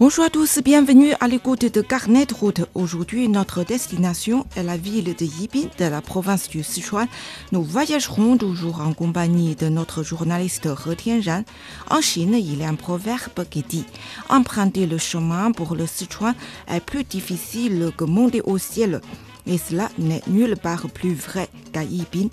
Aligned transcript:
Bonjour 0.00 0.24
à 0.24 0.30
tous, 0.30 0.60
bienvenue 0.64 1.12
à 1.18 1.26
l'écoute 1.26 1.64
de 1.74 1.80
Carnet 1.80 2.24
de 2.24 2.32
route. 2.32 2.60
Aujourd'hui, 2.76 3.28
notre 3.28 3.64
destination 3.64 4.46
est 4.54 4.62
la 4.62 4.76
ville 4.76 5.12
de 5.12 5.24
Yibin, 5.24 5.68
de 5.76 5.86
la 5.86 6.00
province 6.00 6.48
du 6.48 6.62
Sichuan. 6.62 7.08
Nous 7.50 7.64
voyagerons 7.64 8.36
toujours 8.36 8.80
en 8.80 8.92
compagnie 8.92 9.56
de 9.56 9.68
notre 9.68 10.04
journaliste 10.04 10.66
He 10.66 10.94
Tianran. 10.94 11.42
En 11.90 12.00
Chine, 12.00 12.34
il 12.34 12.60
y 12.60 12.64
a 12.64 12.68
un 12.68 12.76
proverbe 12.76 13.44
qui 13.50 13.62
dit 13.62 13.86
Emprunter 14.28 14.86
le 14.86 14.98
chemin 14.98 15.50
pour 15.50 15.74
le 15.74 15.88
Sichuan 15.88 16.36
est 16.68 16.78
plus 16.78 17.02
difficile 17.02 17.90
que 17.96 18.04
monter 18.04 18.40
au 18.42 18.56
ciel. 18.56 19.00
Et 19.48 19.58
cela 19.58 19.88
n'est 19.98 20.22
nulle 20.28 20.56
part 20.56 20.88
plus 20.90 21.14
vrai 21.14 21.48
qu'à 21.72 21.82
Yibin. 21.82 22.28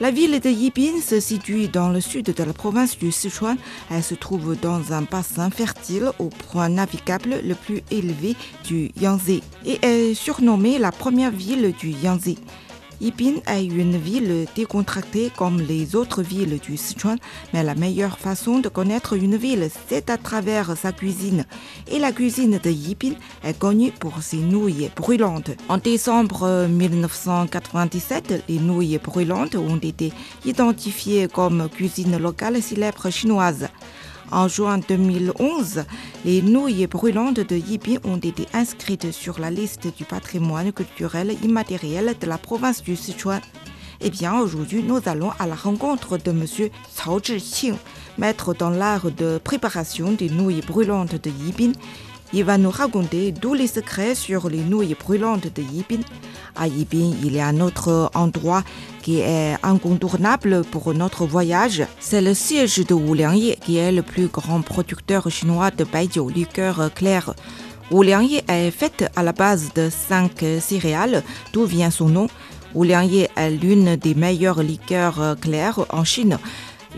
La 0.00 0.10
ville 0.10 0.40
de 0.40 0.50
Yibin 0.50 1.00
se 1.00 1.20
situe 1.20 1.68
dans 1.68 1.88
le 1.88 2.00
sud 2.00 2.26
de 2.26 2.42
la 2.42 2.52
province 2.52 2.98
du 2.98 3.12
Sichuan. 3.12 3.56
Elle 3.92 4.02
se 4.02 4.16
trouve 4.16 4.56
dans 4.60 4.92
un 4.92 5.02
bassin 5.02 5.50
fertile 5.50 6.10
au 6.18 6.30
point 6.30 6.68
navigable 6.68 7.36
le 7.44 7.54
plus 7.54 7.80
élevé 7.92 8.34
du 8.64 8.90
Yangtze 9.00 9.40
et 9.64 9.78
est 9.82 10.14
surnommée 10.14 10.78
la 10.78 10.90
première 10.90 11.30
ville 11.30 11.72
du 11.78 11.90
Yangtze. 11.90 12.34
Yibin 13.04 13.42
est 13.46 13.66
une 13.66 13.98
ville 13.98 14.46
décontractée 14.56 15.30
comme 15.36 15.60
les 15.60 15.94
autres 15.94 16.22
villes 16.22 16.58
du 16.58 16.78
Sichuan, 16.78 17.18
mais 17.52 17.62
la 17.62 17.74
meilleure 17.74 18.18
façon 18.18 18.60
de 18.60 18.70
connaître 18.70 19.12
une 19.12 19.36
ville, 19.36 19.68
c'est 19.90 20.08
à 20.08 20.16
travers 20.16 20.74
sa 20.74 20.90
cuisine. 20.90 21.44
Et 21.92 21.98
la 21.98 22.12
cuisine 22.12 22.58
de 22.64 22.70
Yibin 22.70 23.12
est 23.44 23.58
connue 23.58 23.92
pour 23.92 24.22
ses 24.22 24.38
nouilles 24.38 24.90
brûlantes. 24.96 25.50
En 25.68 25.76
décembre 25.76 26.66
1997, 26.66 28.44
les 28.48 28.58
nouilles 28.58 28.96
brûlantes 28.96 29.56
ont 29.56 29.76
été 29.76 30.10
identifiées 30.46 31.28
comme 31.28 31.68
cuisine 31.68 32.16
locale 32.16 32.62
célèbre 32.62 33.10
chinoise. 33.10 33.68
En 34.32 34.48
juin 34.48 34.78
2011, 34.78 35.84
les 36.24 36.42
nouilles 36.42 36.86
brûlantes 36.86 37.40
de 37.40 37.56
Yibin 37.56 37.98
ont 38.04 38.16
été 38.16 38.46
inscrites 38.52 39.12
sur 39.12 39.38
la 39.38 39.50
liste 39.50 39.86
du 39.96 40.04
patrimoine 40.04 40.72
culturel 40.72 41.36
immatériel 41.42 42.14
de 42.18 42.26
la 42.26 42.38
province 42.38 42.82
du 42.82 42.96
Sichuan. 42.96 43.40
Eh 44.00 44.10
bien, 44.10 44.38
aujourd'hui, 44.40 44.82
nous 44.82 45.00
allons 45.06 45.30
à 45.38 45.46
la 45.46 45.54
rencontre 45.54 46.18
de 46.18 46.30
M. 46.30 46.44
Cao 46.96 47.20
Zhiqing, 47.20 47.76
maître 48.18 48.54
dans 48.54 48.70
l'art 48.70 49.10
de 49.10 49.38
préparation 49.38 50.12
des 50.12 50.30
nouilles 50.30 50.62
brûlantes 50.62 51.14
de 51.14 51.30
Yibin. 51.30 51.72
Il 52.32 52.44
va 52.44 52.58
nous 52.58 52.70
raconter 52.70 53.32
tous 53.32 53.54
les 53.54 53.68
secrets 53.68 54.14
sur 54.14 54.48
les 54.48 54.62
nouilles 54.62 54.96
brûlantes 54.98 55.46
de 55.54 55.62
Yibin. 55.62 56.02
À 56.56 56.66
Yibin, 56.66 57.12
il 57.22 57.34
y 57.34 57.40
a 57.40 57.46
un 57.46 57.60
autre 57.60 58.10
endroit 58.14 58.64
qui 59.02 59.20
est 59.20 59.56
incontournable 59.62 60.62
pour 60.70 60.92
notre 60.94 61.26
voyage. 61.26 61.84
C'est 62.00 62.22
le 62.22 62.34
siège 62.34 62.78
de 62.78 62.94
Wuliangye, 62.94 63.56
qui 63.64 63.76
est 63.76 63.92
le 63.92 64.02
plus 64.02 64.26
grand 64.26 64.62
producteur 64.62 65.30
chinois 65.30 65.70
de 65.70 65.84
baijiu, 65.84 66.28
liqueur 66.32 66.92
claire. 66.94 67.34
Wuliangye 67.90 68.42
est 68.48 68.70
faite 68.70 69.04
à 69.14 69.22
la 69.22 69.32
base 69.32 69.72
de 69.74 69.90
cinq 69.90 70.44
céréales, 70.60 71.22
d'où 71.52 71.66
vient 71.66 71.90
son 71.90 72.08
nom. 72.08 72.26
Wuliangye 72.74 73.28
est 73.36 73.50
l'une 73.50 73.94
des 73.96 74.14
meilleures 74.14 74.62
liqueurs 74.62 75.36
claires 75.40 75.84
en 75.90 76.02
Chine. 76.02 76.38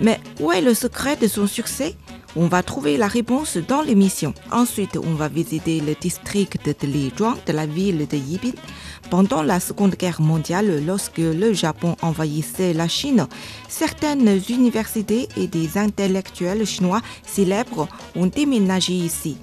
Mais 0.00 0.20
où 0.40 0.52
est 0.52 0.62
le 0.62 0.74
secret 0.74 1.16
de 1.16 1.26
son 1.26 1.46
succès? 1.46 1.94
On 2.36 2.48
va 2.48 2.62
trouver 2.62 2.98
la 2.98 3.08
réponse 3.08 3.56
dans 3.56 3.80
l'émission. 3.80 4.34
Ensuite, 4.52 4.98
on 5.02 5.14
va 5.14 5.28
visiter 5.28 5.80
le 5.80 5.94
district 5.94 6.66
de 6.66 6.86
Lizhuang 6.86 7.36
de 7.46 7.52
la 7.52 7.66
ville 7.66 8.06
de 8.06 8.16
Yibin. 8.16 8.52
Pendant 9.10 9.42
la 9.42 9.58
Seconde 9.58 9.94
Guerre 9.94 10.20
mondiale, 10.20 10.84
lorsque 10.84 11.18
le 11.18 11.52
Japon 11.54 11.96
envahissait 12.02 12.74
la 12.74 12.88
Chine, 12.88 13.26
certaines 13.68 14.40
universités 14.50 15.28
et 15.36 15.46
des 15.46 15.78
intellectuels 15.78 16.66
chinois 16.66 17.00
célèbres 17.24 17.88
ont 18.14 18.26
déménagé 18.26 18.92
ici. 18.92 19.38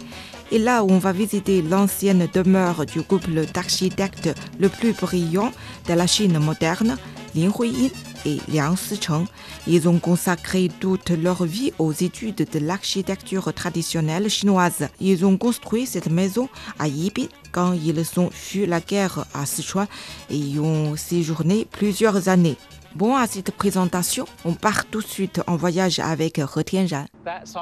Et 0.51 0.59
là, 0.59 0.83
on 0.83 0.99
va 0.99 1.13
visiter 1.13 1.63
l'ancienne 1.63 2.27
demeure 2.31 2.85
du 2.85 3.01
couple 3.01 3.45
d'architectes 3.51 4.29
le 4.59 4.69
plus 4.69 4.93
brillant 4.93 5.51
de 5.87 5.93
la 5.93 6.05
Chine 6.05 6.37
moderne, 6.37 6.97
Lin 7.35 7.51
Huiyin 7.57 7.89
et 8.25 8.39
Liang 8.51 8.75
Sicheng. 8.75 9.25
Ils 9.67 9.87
ont 9.87 9.99
consacré 9.99 10.69
toute 10.79 11.09
leur 11.09 11.43
vie 11.45 11.73
aux 11.79 11.91
études 11.91 12.47
de 12.51 12.59
l'architecture 12.59 13.53
traditionnelle 13.53 14.29
chinoise. 14.29 14.87
Ils 14.99 15.25
ont 15.25 15.37
construit 15.37 15.85
cette 15.85 16.09
maison 16.09 16.49
à 16.79 16.87
Yibin 16.87 17.27
quand 17.51 17.73
ils 17.73 18.19
ont 18.19 18.29
fui 18.31 18.65
la 18.65 18.79
guerre 18.79 19.25
à 19.33 19.45
Sichuan 19.45 19.87
et 20.29 20.37
y 20.37 20.59
ont 20.59 20.95
séjourné 20.95 21.65
plusieurs 21.69 22.29
années. 22.29 22.57
Bon, 22.95 23.15
à 23.15 23.25
cette 23.25 23.51
présentation, 23.51 24.25
on 24.45 24.53
part 24.53 24.85
tout 24.85 25.01
de 25.01 25.07
suite 25.07 25.41
en 25.47 25.55
voyage 25.55 25.99
avec 25.99 26.37
He. 26.37 26.43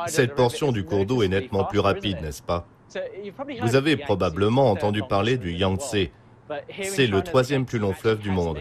Cette 0.07 0.35
portion 0.35 0.71
du 0.73 0.83
cours 0.83 1.05
d'eau 1.05 1.23
est 1.23 1.29
nettement 1.29 1.63
plus 1.63 1.79
rapide, 1.79 2.17
n'est-ce 2.21 2.41
pas? 2.41 2.67
Vous 3.61 3.75
avez 3.75 3.95
probablement 3.95 4.69
entendu 4.69 5.01
parler 5.07 5.37
du 5.37 5.53
Yangtze. 5.53 6.09
C'est 6.83 7.07
le 7.07 7.21
troisième 7.21 7.65
plus 7.65 7.79
long 7.79 7.93
fleuve 7.93 8.19
du 8.19 8.31
monde. 8.31 8.59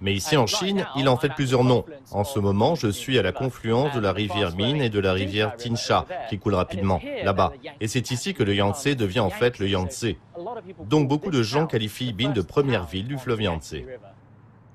Mais 0.00 0.14
ici 0.14 0.36
en 0.36 0.46
Chine, 0.46 0.86
il 0.96 1.08
en 1.08 1.16
fait 1.16 1.30
plusieurs 1.34 1.64
noms. 1.64 1.84
En 2.12 2.24
ce 2.24 2.38
moment, 2.38 2.74
je 2.74 2.88
suis 2.88 3.18
à 3.18 3.22
la 3.22 3.32
confluence 3.32 3.94
de 3.94 4.00
la 4.00 4.12
rivière 4.12 4.56
Min 4.56 4.76
et 4.76 4.90
de 4.90 5.00
la 5.00 5.12
rivière 5.12 5.56
Tinsha, 5.56 6.06
qui 6.28 6.38
coule 6.38 6.54
rapidement, 6.54 7.00
là-bas. 7.22 7.52
Et 7.80 7.88
c'est 7.88 8.10
ici 8.10 8.34
que 8.34 8.42
le 8.42 8.54
Yangtze 8.54 8.96
devient 8.96 9.20
en 9.20 9.30
fait 9.30 9.58
le 9.58 9.68
Yangtze. 9.68 10.14
Donc 10.84 11.08
beaucoup 11.08 11.30
de 11.30 11.42
gens 11.42 11.66
qualifient 11.66 12.12
Bin 12.12 12.30
de 12.30 12.42
première 12.42 12.86
ville 12.86 13.06
du 13.06 13.18
fleuve 13.18 13.42
Yangtze. 13.42 13.76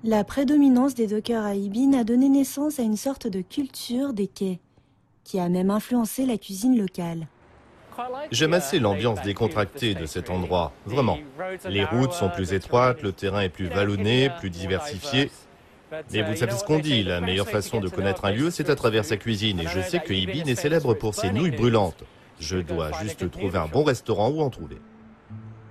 La 0.03 0.23
prédominance 0.23 0.94
des 0.94 1.07
dockers 1.07 1.44
à 1.44 1.56
Ibin 1.56 1.94
a 1.94 2.03
donné 2.03 2.29
naissance 2.29 2.79
à 2.79 2.83
une 2.83 2.95
sorte 2.95 3.25
de 3.25 3.41
culture 3.41 4.13
des 4.13 4.27
quais, 4.27 4.59
qui 5.23 5.39
a 5.39 5.50
même 5.50 5.72
influencé 5.72 6.27
la 6.27 6.38
cuisine 6.38 6.77
locale. 6.77 7.27
J'aime 8.31 8.53
assez 8.53 8.79
l'ambiance 8.79 9.22
décontractée 9.22 9.94
de 9.95 10.06
cet 10.06 10.29
endroit, 10.29 10.72
vraiment. 10.85 11.17
Les 11.67 11.85
routes 11.85 12.13
sont 12.13 12.29
plus 12.29 12.53
étroites, 12.53 13.01
le 13.01 13.11
terrain 13.11 13.41
est 13.41 13.50
plus 13.50 13.67
vallonné, 13.67 14.29
plus 14.39 14.50
diversifié. 14.50 15.31
Mais 16.11 16.23
vous 16.23 16.35
savez 16.35 16.51
ce 16.53 16.63
qu'on 16.63 16.79
dit, 16.79 17.03
la 17.03 17.22
meilleure 17.22 17.50
façon 17.50 17.79
de 17.79 17.88
connaître 17.88 18.25
un 18.25 18.31
lieu, 18.31 18.50
c'est 18.51 18.69
à 18.69 18.75
travers 18.75 19.06
sa 19.06 19.17
cuisine. 19.17 19.59
Et 19.59 19.67
je 19.67 19.79
sais 19.81 20.00
que 20.00 20.13
Ibin 20.13 20.45
est 20.45 20.56
célèbre 20.56 20.94
pour 20.94 21.16
ses 21.16 21.31
nouilles 21.31 21.51
brûlantes. 21.51 22.03
Je 22.39 22.57
dois 22.57 22.91
juste 23.01 23.29
trouver 23.31 23.57
un 23.57 23.67
bon 23.67 23.83
restaurant 23.83 24.29
où 24.29 24.41
en 24.41 24.50
trouver. 24.50 24.77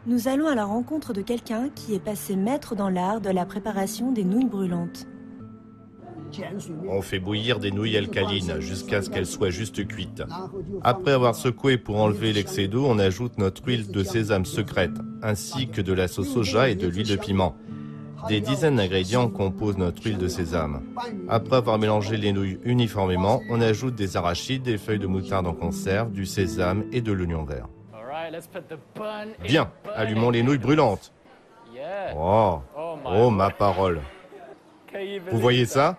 Nous 0.06 0.28
allons 0.28 0.46
à 0.46 0.54
la 0.54 0.64
rencontre 0.64 1.12
de 1.12 1.22
quelqu'un 1.22 1.70
qui 1.74 1.94
est 1.94 2.02
passé 2.02 2.36
maître 2.36 2.74
dans 2.74 2.90
l'art 2.90 3.20
de 3.20 3.30
la 3.30 3.44
préparation 3.44 4.12
des 4.12 4.24
nouilles 4.24 4.48
brûlantes. 4.48 5.06
On 6.88 7.02
fait 7.02 7.18
bouillir 7.18 7.58
des 7.58 7.70
nouilles 7.70 7.96
alcalines 7.96 8.60
jusqu'à 8.60 9.02
ce 9.02 9.10
qu'elles 9.10 9.26
soient 9.26 9.50
juste 9.50 9.86
cuites. 9.86 10.22
Après 10.82 11.12
avoir 11.12 11.34
secoué 11.34 11.78
pour 11.78 11.96
enlever 12.00 12.32
l'excès 12.32 12.68
d'eau, 12.68 12.84
on 12.86 12.98
ajoute 12.98 13.38
notre 13.38 13.64
huile 13.66 13.90
de 13.90 14.02
sésame 14.02 14.44
secrète, 14.44 14.96
ainsi 15.22 15.68
que 15.68 15.80
de 15.80 15.92
la 15.92 16.08
sauce 16.08 16.32
soja 16.32 16.68
et 16.68 16.74
de 16.74 16.86
l'huile 16.86 17.08
de 17.08 17.16
piment. 17.16 17.56
Des 18.28 18.40
dizaines 18.40 18.76
d'ingrédients 18.76 19.28
composent 19.28 19.76
notre 19.76 20.02
huile 20.02 20.16
de 20.16 20.28
sésame. 20.28 20.82
Après 21.28 21.56
avoir 21.56 21.78
mélangé 21.78 22.16
les 22.16 22.32
nouilles 22.32 22.58
uniformément, 22.64 23.42
on 23.50 23.60
ajoute 23.60 23.94
des 23.94 24.16
arachides, 24.16 24.62
des 24.62 24.78
feuilles 24.78 24.98
de 24.98 25.06
moutarde 25.06 25.46
en 25.46 25.52
conserve, 25.52 26.10
du 26.10 26.24
sésame 26.24 26.84
et 26.90 27.02
de 27.02 27.12
l'oignon 27.12 27.44
vert. 27.44 27.68
Bien, 29.42 29.70
allumons 29.94 30.30
les 30.30 30.42
nouilles 30.42 30.58
brûlantes. 30.58 31.12
Oh, 32.16 32.60
oh 33.04 33.30
ma 33.30 33.50
parole. 33.50 34.00
Vous 35.30 35.38
voyez 35.38 35.66
ça? 35.66 35.98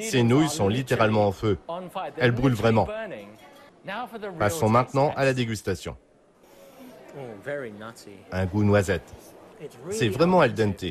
Ces 0.00 0.22
nouilles 0.22 0.48
sont 0.48 0.68
littéralement 0.68 1.26
en 1.26 1.32
feu. 1.32 1.58
Elles 2.16 2.32
brûlent 2.32 2.54
vraiment. 2.54 2.88
Passons 4.38 4.68
maintenant 4.68 5.12
à 5.16 5.24
la 5.24 5.34
dégustation. 5.34 5.96
Un 8.32 8.46
goût 8.46 8.64
noisette. 8.64 9.14
C'est 9.90 10.08
vraiment 10.08 10.40
al 10.40 10.54
dente. 10.54 10.84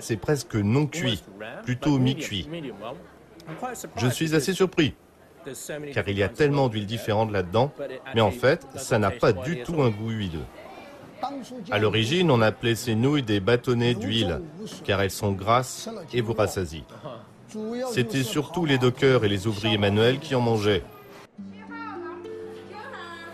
C'est 0.00 0.16
presque 0.16 0.54
non 0.54 0.86
cuit, 0.86 1.22
plutôt 1.64 1.98
mi-cuit. 1.98 2.48
Je 3.96 4.08
suis 4.08 4.34
assez 4.34 4.54
surpris, 4.54 4.94
car 5.92 6.08
il 6.08 6.18
y 6.18 6.22
a 6.22 6.28
tellement 6.28 6.68
d'huiles 6.68 6.86
différentes 6.86 7.30
là-dedans, 7.32 7.72
mais 8.14 8.20
en 8.20 8.30
fait, 8.30 8.66
ça 8.76 8.98
n'a 8.98 9.10
pas 9.10 9.32
du 9.32 9.62
tout 9.62 9.82
un 9.82 9.90
goût 9.90 10.10
huileux. 10.10 10.44
À 11.70 11.78
l'origine, 11.78 12.30
on 12.30 12.40
appelait 12.40 12.76
ces 12.76 12.94
nouilles 12.94 13.22
des 13.22 13.40
bâtonnets 13.40 13.94
d'huile, 13.94 14.40
car 14.84 15.02
elles 15.02 15.10
sont 15.10 15.32
grasses 15.32 15.88
et 16.12 16.20
vous 16.20 16.34
rassasient. 16.34 16.84
C'était 17.92 18.22
surtout 18.22 18.64
les 18.64 18.78
dockers 18.78 19.24
et 19.24 19.28
les 19.28 19.46
ouvriers 19.46 19.78
manuels 19.78 20.18
qui 20.18 20.34
en 20.34 20.40
mangeaient. 20.40 20.82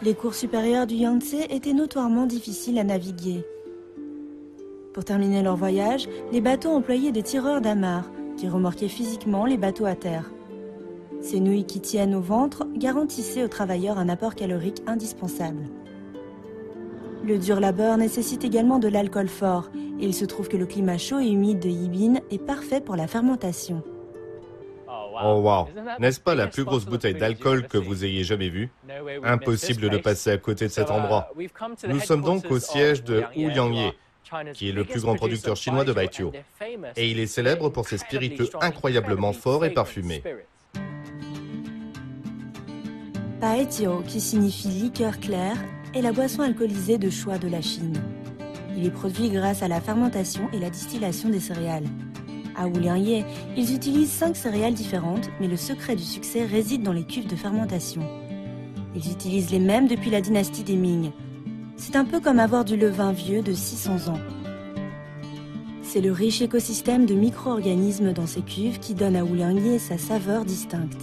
Les 0.03 0.15
cours 0.15 0.35
supérieurs 0.35 0.87
du 0.87 0.97
Yangtze 0.97 1.47
étaient 1.51 1.73
notoirement 1.73 2.27
difficiles 2.27 2.79
à 2.79 2.85
naviguer. 2.85 3.45
Pour 4.93 5.05
terminer 5.05 5.43
leur 5.43 5.57
voyage, 5.57 6.09
les 6.31 6.41
bateaux 6.41 6.71
employaient 6.71 7.11
des 7.11 7.23
tireurs 7.23 7.61
d'amarres 7.61 8.11
qui 8.37 8.49
remorquaient 8.49 8.89
physiquement 8.89 9.47
les 9.47 9.57
bateaux 9.57 9.87
à 9.87 9.95
terre. 9.95 10.31
Ces 11.21 11.41
nouilles 11.41 11.65
qui 11.65 11.81
tiennent 11.81 12.15
au 12.15 12.21
ventre 12.21 12.67
garantissaient 12.77 13.45
aux 13.45 13.49
travailleurs 13.49 13.99
un 13.99 14.09
apport 14.09 14.35
calorique 14.35 14.83
indispensable. 14.87 15.65
Le 17.25 17.39
dur 17.39 17.59
labeur 17.59 17.97
nécessite 17.97 18.45
également 18.45 18.79
de 18.79 18.89
l'alcool 18.89 19.29
fort, 19.29 19.71
et 19.99 20.05
il 20.05 20.15
se 20.15 20.27
trouve 20.27 20.49
que 20.49 20.59
le 20.59 20.67
climat 20.67 20.99
chaud 20.99 21.19
et 21.19 21.29
humide 21.29 21.61
de 21.61 21.71
Yibin 21.71 22.21
est 22.31 22.45
parfait 22.45 22.83
pour 22.83 22.97
la 22.97 23.07
fermentation. 23.07 23.83
Oh 25.23 25.41
wow, 25.41 25.69
n'est-ce 25.99 26.21
pas 26.21 26.35
la 26.35 26.47
plus 26.47 26.65
grosse 26.65 26.85
bouteille 26.85 27.15
d'alcool 27.15 27.69
que 27.69 27.79
vous 27.79 28.05
ayez 28.05 28.25
jamais 28.25 28.49
vue? 28.49 28.71
Impossible 29.23 29.89
de 29.91 29.99
passer 29.99 30.31
à 30.31 30.39
côté 30.39 30.67
de 30.67 30.73
cet 30.73 30.91
endroit. 30.91 31.33
Nous 31.89 32.01
sommes 32.01 32.23
donc 32.23 32.51
au 32.51 32.59
siège 32.59 33.05
de 33.05 33.25
Ouyangye, 33.37 33.93
qui 34.55 34.71
est 34.71 34.73
le 34.73 34.85
plus 34.85 35.03
grand 35.03 35.15
producteur 35.15 35.57
chinois 35.57 35.85
de 35.85 35.93
Baijiu. 35.93 36.27
Et 36.97 37.11
il 37.11 37.21
est 37.21 37.27
célèbre 37.27 37.69
pour 37.69 37.87
ses 37.87 37.99
spiritueux 37.99 38.49
incroyablement 38.61 39.33
forts 39.33 39.65
et 39.65 39.71
parfumés. 39.71 40.23
Baijiu, 43.41 44.03
qui 44.07 44.21
signifie 44.21 44.69
liqueur 44.69 45.21
claire, 45.21 45.57
est 45.95 46.03
la 46.03 46.13
boisson 46.13 46.43
alcoolisée 46.43 46.99
de 46.99 47.11
choix 47.11 47.39
de 47.39 47.49
la 47.49 47.61
Chine. 47.61 48.03
Il 48.77 48.87
est 48.87 48.91
produit 48.91 49.31
grâce 49.31 49.63
à 49.63 49.69
la 49.69 49.81
fermentation 49.81 50.49
et 50.53 50.59
la 50.59 50.71
distillation 50.71 51.29
des 51.29 51.41
céréales. 51.41 51.87
À 52.57 52.69
Wuliangye, 52.69 53.25
ils 53.57 53.75
utilisent 53.75 54.13
cinq 54.13 54.37
céréales 54.37 54.75
différentes, 54.75 55.29
mais 55.41 55.49
le 55.49 55.57
secret 55.57 55.97
du 55.97 56.03
succès 56.03 56.45
réside 56.45 56.83
dans 56.83 56.93
les 56.93 57.05
cuves 57.05 57.27
de 57.27 57.37
fermentation. 57.37 58.03
Ils 58.95 59.11
utilisent 59.11 59.51
les 59.51 59.59
mêmes 59.59 59.89
depuis 59.89 60.11
la 60.11 60.21
dynastie 60.21 60.63
des 60.63 60.77
Ming. 60.77 61.11
C'est 61.77 61.97
un 61.97 62.05
peu 62.05 62.21
comme 62.21 62.39
avoir 62.39 62.65
du 62.65 62.77
levain 62.77 63.13
vieux 63.13 63.43
de 63.43 63.53
600 63.53 64.13
ans. 64.13 64.21
C'est 65.83 66.01
le 66.01 66.13
riche 66.13 66.43
écosystème 66.43 67.07
de 67.07 67.15
micro-organismes 67.15 68.13
dans 68.13 68.27
ces 68.27 68.43
cuves 68.43 68.79
qui 68.79 68.95
donne 68.95 69.17
à 69.17 69.25
Wuliangye 69.25 69.81
sa 69.81 69.99
saveur 69.99 70.45
distincte. 70.45 71.03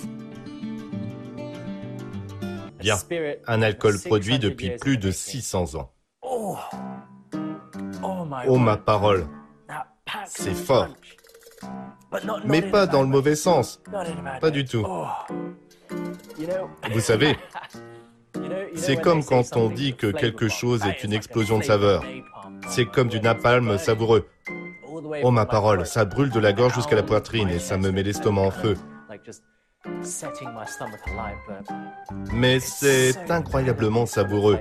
Bien, 2.80 2.95
un 3.47 3.62
alcool 3.62 4.00
produit 4.00 4.39
depuis 4.39 4.71
plus 4.80 4.97
de 4.97 5.12
600 5.12 5.75
ans. 5.75 5.92
Oh 6.24 6.57
ma 8.57 8.77
parole, 8.77 9.27
c'est 10.27 10.56
fort. 10.56 10.88
Mais 12.45 12.61
pas 12.61 12.87
dans 12.87 13.01
le 13.01 13.07
mauvais 13.07 13.35
sens. 13.35 13.81
Pas 14.39 14.51
du 14.51 14.65
tout. 14.65 14.85
Vous 16.91 16.99
savez, 16.99 17.37
c'est 18.75 18.97
comme 18.97 19.23
quand 19.23 19.55
on 19.55 19.69
dit 19.69 19.95
que 19.95 20.07
quelque 20.07 20.47
chose 20.47 20.85
est 20.85 21.03
une 21.03 21.13
explosion 21.13 21.59
de 21.59 21.63
saveur. 21.63 22.03
C'est 22.67 22.85
comme 22.85 23.07
du 23.07 23.19
napalm 23.19 23.77
savoureux. 23.77 24.27
Oh 25.23 25.31
ma 25.31 25.45
parole, 25.45 25.85
ça 25.85 26.05
brûle 26.05 26.29
de 26.29 26.39
la 26.39 26.53
gorge 26.53 26.75
jusqu'à 26.75 26.95
la 26.95 27.03
poitrine 27.03 27.49
et 27.49 27.59
ça 27.59 27.77
me 27.77 27.91
met 27.91 28.03
l'estomac 28.03 28.41
en 28.41 28.51
feu. 28.51 28.77
Mais 32.33 32.59
c'est 32.59 33.31
incroyablement 33.31 34.05
savoureux. 34.05 34.59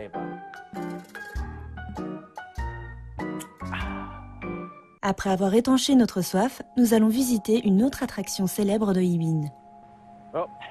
Après 5.10 5.30
avoir 5.30 5.52
étanché 5.54 5.96
notre 5.96 6.22
soif, 6.22 6.62
nous 6.76 6.94
allons 6.94 7.08
visiter 7.08 7.60
une 7.66 7.82
autre 7.82 8.04
attraction 8.04 8.46
célèbre 8.46 8.92
de 8.92 9.00
Yibin. 9.00 9.48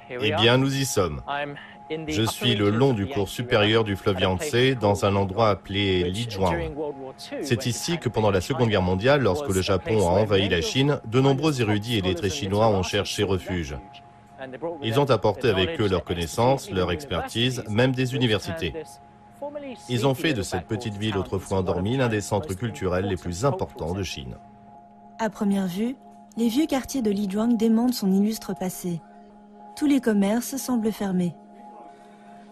Eh 0.09 0.31
bien, 0.35 0.57
nous 0.57 0.77
y 0.77 0.85
sommes. 0.85 1.21
Je 2.07 2.21
suis 2.21 2.55
le 2.55 2.69
long 2.69 2.93
du 2.93 3.05
cours 3.05 3.27
supérieur 3.27 3.83
du 3.83 3.97
fleuve 3.97 4.21
Yangtze 4.21 4.77
dans 4.79 5.03
un 5.03 5.17
endroit 5.17 5.49
appelé 5.49 6.09
Lijuang. 6.09 6.71
C'est 7.41 7.65
ici 7.65 7.97
que 7.97 8.07
pendant 8.07 8.31
la 8.31 8.39
Seconde 8.39 8.69
Guerre 8.69 8.81
mondiale, 8.81 9.23
lorsque 9.23 9.49
le 9.49 9.61
Japon 9.61 10.07
a 10.07 10.11
envahi 10.21 10.47
la 10.47 10.61
Chine, 10.61 11.01
de 11.03 11.19
nombreux 11.19 11.59
érudits 11.59 11.97
et 11.97 12.01
lettrés 12.01 12.29
chinois 12.29 12.69
ont 12.69 12.81
cherché 12.81 13.23
refuge. 13.23 13.75
Ils 14.81 15.01
ont 15.01 15.09
apporté 15.11 15.49
avec 15.49 15.81
eux 15.81 15.89
leurs 15.89 16.05
connaissances, 16.05 16.71
leur 16.71 16.93
expertise, 16.93 17.61
même 17.67 17.91
des 17.91 18.15
universités. 18.15 18.73
Ils 19.87 20.07
ont 20.07 20.13
fait 20.13 20.33
de 20.33 20.41
cette 20.41 20.65
petite 20.65 20.95
ville 20.95 21.17
autrefois 21.17 21.59
endormie 21.59 21.97
l'un 21.97 22.09
des 22.09 22.21
centres 22.21 22.53
culturels 22.53 23.05
les 23.05 23.15
plus 23.15 23.45
importants 23.45 23.93
de 23.93 24.03
Chine. 24.03 24.35
À 25.17 25.29
première 25.29 25.67
vue, 25.67 25.95
les 26.37 26.47
vieux 26.47 26.65
quartiers 26.65 27.01
de 27.01 27.11
Lijuang 27.11 27.57
démentent 27.57 27.93
son 27.93 28.11
illustre 28.11 28.55
passé. 28.55 29.01
Tous 29.75 29.85
les 29.85 30.01
commerces 30.01 30.57
semblent 30.57 30.91
fermés. 30.91 31.35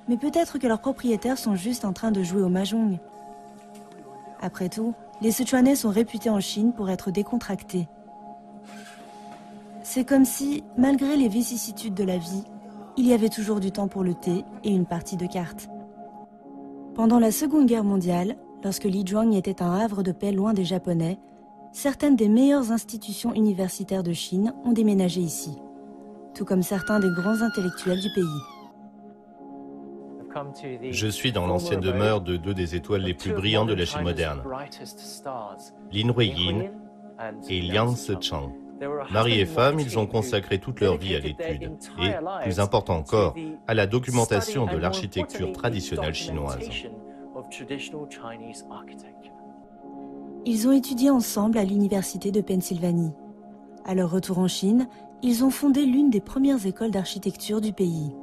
Mais 0.08 0.18
peut-être 0.18 0.58
que 0.58 0.68
leurs 0.68 0.82
propriétaires 0.82 1.38
sont 1.38 1.56
juste 1.56 1.86
en 1.86 1.94
train 1.94 2.12
de 2.12 2.24
jouer 2.24 2.42
au 2.42 2.50
mahjong. 2.50 3.00
Après 4.42 4.70
tout, 4.70 4.94
les 5.22 5.32
Sichuanais 5.32 5.76
sont 5.76 5.90
réputés 5.90 6.30
en 6.30 6.40
Chine 6.40 6.74
pour 6.74 6.90
être 6.90 7.12
décontractés. 7.12 7.88
C'est 9.84 10.06
comme 10.06 10.26
si, 10.26 10.64
malgré 10.78 11.16
les 11.16 11.28
vicissitudes 11.28 11.94
de 11.94 12.04
la 12.04 12.18
vie, 12.18 12.44
il 12.98 13.08
y 13.08 13.14
avait 13.14 13.30
toujours 13.30 13.60
du 13.60 13.72
temps 13.72 13.88
pour 13.88 14.04
le 14.04 14.14
thé 14.14 14.44
et 14.64 14.70
une 14.70 14.86
partie 14.86 15.18
de 15.18 15.28
cartes. 15.28 15.70
Pendant 16.98 17.20
la 17.20 17.32
Seconde 17.32 17.68
Guerre 17.68 17.84
mondiale, 17.84 18.38
lorsque 18.64 18.86
Lijuang 18.86 19.32
était 19.34 19.62
un 19.62 19.72
havre 19.72 20.02
de 20.02 20.12
paix 20.12 20.32
loin 20.32 20.56
des 20.56 20.66
Japonais, 20.66 21.20
certaines 21.72 22.16
des 22.16 22.28
meilleures 22.28 22.72
institutions 22.72 23.36
universitaires 23.36 24.02
de 24.02 24.14
Chine 24.14 24.56
ont 24.66 24.72
déménagé 24.72 25.22
ici, 25.22 25.52
tout 26.34 26.44
comme 26.44 26.64
certains 26.64 27.00
des 27.00 27.12
grands 27.12 27.44
intellectuels 27.44 28.02
du 28.02 28.10
pays. 28.16 28.24
Je 30.90 31.08
suis 31.08 31.32
dans 31.32 31.46
l'ancienne 31.46 31.82
demeure 31.82 32.22
de 32.22 32.36
deux 32.36 32.56
des 32.56 32.74
étoiles 32.74 33.04
les 33.04 33.14
plus 33.14 33.32
brillantes 33.32 33.70
de 33.70 33.76
la 33.76 33.86
Chine 33.86 34.02
moderne, 34.02 34.42
Lin 35.92 36.14
Huiyin 36.18 36.72
et 37.48 37.62
Liang 37.62 37.96
Sichang. 37.96 38.54
Mari 39.12 39.40
et 39.40 39.46
femme, 39.46 39.80
ils 39.80 39.98
ont 39.98 40.08
consacré 40.08 40.60
toute 40.60 40.80
leur 40.80 40.98
vie 40.98 41.16
à 41.16 41.20
l'étude 41.20 41.72
et, 42.02 42.14
plus 42.44 42.60
important 42.60 42.98
encore, 42.98 43.36
à 43.68 43.74
la 43.74 43.88
documentation 43.88 44.66
de 44.66 44.78
l'architecture 44.78 45.52
traditionnelle 45.52 46.14
chinoise. 46.14 46.70
Ils 50.46 50.68
ont 50.68 50.72
étudié 50.72 51.10
ensemble 51.10 51.58
à 51.58 51.64
l'université 51.64 52.32
de 52.32 52.42
Pennsylvanie. 52.42 53.14
À 53.86 53.96
leur 53.96 54.12
retour 54.12 54.40
en 54.40 54.48
Chine, 54.48 54.88
ils 55.24 55.44
ont 55.44 55.50
fondé 55.50 55.86
l'une 55.86 56.10
des 56.10 56.22
premières 56.22 56.66
écoles 56.66 56.92
d'architecture 56.92 57.62
du 57.62 57.74
pays. 57.74 58.14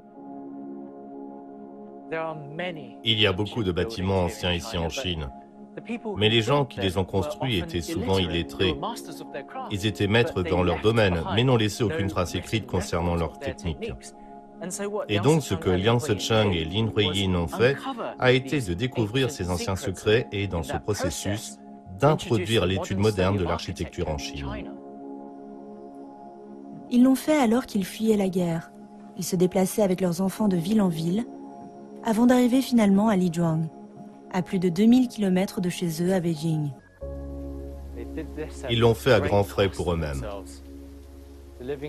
Il 3.05 3.21
y 3.21 3.27
a 3.27 3.33
beaucoup 3.33 3.65
de 3.65 3.73
bâtiments 3.73 4.25
anciens 4.25 4.53
ici 4.53 4.79
en 4.79 4.89
Chine. 4.89 5.29
Mais 6.17 6.29
les 6.29 6.43
gens 6.43 6.65
qui 6.65 6.81
les 6.81 6.99
ont 6.99 7.05
construits 7.05 7.59
étaient 7.59 7.81
souvent 7.81 8.19
illettrés. 8.19 8.75
Ils 9.71 9.87
étaient 9.87 10.07
maîtres 10.07 10.43
dans 10.43 10.63
leur 10.63 10.81
domaine, 10.81 11.23
mais 11.35 11.45
n'ont 11.45 11.57
laissé 11.57 11.85
aucune 11.85 12.09
trace 12.09 12.35
écrite 12.35 12.67
concernant 12.67 13.15
leur 13.15 13.39
technique. 13.39 13.93
Et 15.09 15.19
donc 15.19 15.43
ce 15.43 15.55
que 15.55 15.71
Liang 15.71 15.99
Sicheng 15.99 16.53
et 16.53 16.65
Lin 16.65 16.91
Huiyin 16.97 17.35
ont 17.35 17.49
fait 17.49 17.77
a 18.19 18.33
été 18.33 18.61
de 18.61 18.73
découvrir 18.73 19.31
ces 19.31 19.51
anciens 19.51 19.77
secrets 19.77 20.27
et, 20.33 20.47
dans 20.47 20.63
ce 20.63 20.77
processus, 20.77 21.59
d'introduire 21.99 22.67
l'étude 22.67 22.99
moderne 22.99 23.37
de 23.37 23.45
l'architecture 23.45 24.09
en 24.09 24.19
Chine. 24.19 24.47
Ils 26.91 27.03
l'ont 27.03 27.15
fait 27.15 27.37
alors 27.37 27.67
qu'ils 27.67 27.85
fuyaient 27.85 28.17
la 28.17 28.29
guerre. 28.29 28.71
Ils 29.17 29.25
se 29.25 29.37
déplaçaient 29.37 29.83
avec 29.83 30.01
leurs 30.01 30.21
enfants 30.21 30.49
de 30.49 30.57
ville 30.57 30.81
en 30.81 30.89
ville, 30.89 31.25
avant 32.05 32.27
d'arriver 32.27 32.63
finalement 32.63 33.09
à 33.09 33.17
Lijuang 33.17 33.69
à 34.35 34.43
plus 34.43 34.59
de 34.59 34.69
2000 34.69 35.09
km 35.09 35.61
de 35.61 35.71
chez 35.71 36.03
eux 36.03 36.13
à 36.13 36.21
Beijing. 36.21 36.71
Ils 38.69 38.81
l'ont 38.81 38.95
fait 38.95 39.13
à 39.13 39.21
grands 39.21 39.45
frais 39.45 39.71
pour 39.71 39.93
eux-mêmes. 39.93 40.27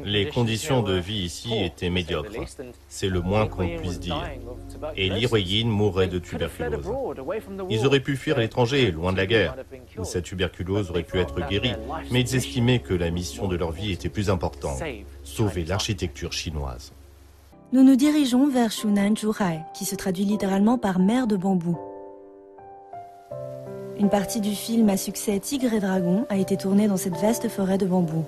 Les 0.05 0.29
conditions 0.29 0.83
de 0.83 0.93
vie 0.93 1.23
ici 1.25 1.51
étaient 1.57 1.89
médiocres. 1.89 2.45
C'est 2.87 3.09
le 3.09 3.19
moins 3.19 3.47
qu'on 3.47 3.67
puisse 3.77 3.99
dire. 3.99 4.23
Et 4.95 5.09
l'héroïne 5.09 5.69
mourrait 5.69 6.07
de 6.07 6.19
tuberculose. 6.19 6.85
Ils 7.69 7.85
auraient 7.85 7.99
pu 7.99 8.15
fuir 8.15 8.37
à 8.37 8.41
l'étranger, 8.41 8.91
loin 8.91 9.11
de 9.11 9.17
la 9.17 9.25
guerre, 9.25 9.55
cette 10.03 10.25
tuberculose 10.25 10.91
aurait 10.91 11.03
pu 11.03 11.17
être 11.17 11.45
guérie, 11.47 11.73
mais 12.11 12.21
ils 12.21 12.35
estimaient 12.35 12.79
que 12.79 12.93
la 12.93 13.09
mission 13.09 13.47
de 13.47 13.55
leur 13.55 13.71
vie 13.71 13.91
était 13.91 14.09
plus 14.09 14.29
importante, 14.29 14.81
sauver 15.23 15.65
l'architecture 15.65 16.31
chinoise. 16.31 16.93
Nous 17.73 17.83
nous 17.83 17.95
dirigeons 17.95 18.47
vers 18.47 18.71
Shunan 18.71 19.15
Zhuhai, 19.15 19.61
qui 19.73 19.83
se 19.85 19.95
traduit 19.95 20.25
littéralement 20.25 20.77
par 20.77 20.99
mer 20.99 21.25
de 21.25 21.35
bambou. 21.35 21.77
Une 23.97 24.09
partie 24.09 24.41
du 24.41 24.53
film 24.53 24.89
à 24.89 24.97
succès 24.97 25.39
Tigre 25.39 25.73
et 25.73 25.79
Dragon 25.79 26.25
a 26.29 26.35
été 26.35 26.57
tournée 26.57 26.87
dans 26.87 26.97
cette 26.97 27.15
vaste 27.15 27.47
forêt 27.47 27.77
de 27.77 27.85
bambous. 27.85 28.25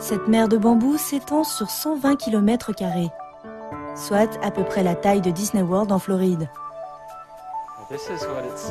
Cette 0.00 0.26
mer 0.28 0.48
de 0.48 0.56
bambou 0.56 0.96
s'étend 0.96 1.44
sur 1.44 1.68
120 1.68 2.16
km, 2.16 2.72
soit 3.94 4.38
à 4.42 4.50
peu 4.50 4.64
près 4.64 4.82
la 4.82 4.94
taille 4.94 5.20
de 5.20 5.30
Disney 5.30 5.62
World 5.62 5.92
en 5.92 5.98
Floride. 5.98 6.48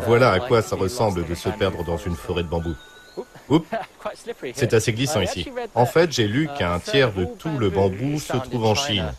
Voilà 0.08 0.32
à 0.32 0.40
quoi 0.40 0.62
ça 0.62 0.76
ressemble 0.76 1.28
de 1.28 1.36
se 1.36 1.50
perdre 1.50 1.84
dans 1.84 1.98
une 1.98 2.16
forêt 2.16 2.44
de 2.44 2.48
bambou. 2.48 2.74
Oups, 3.50 3.68
c'est 4.56 4.74
assez 4.74 4.94
glissant 4.94 5.22
ici. 5.22 5.48
En 5.76 5.86
fait, 5.86 6.12
j'ai 6.12 6.28
lu 6.28 6.50
qu'un 6.58 6.80
tiers 6.80 7.14
de 7.14 7.26
tout 7.26 7.56
le 7.60 7.70
bambou 7.70 8.20
se 8.20 8.36
trouve 8.38 8.66
en 8.66 8.76
Chine. 8.76 9.14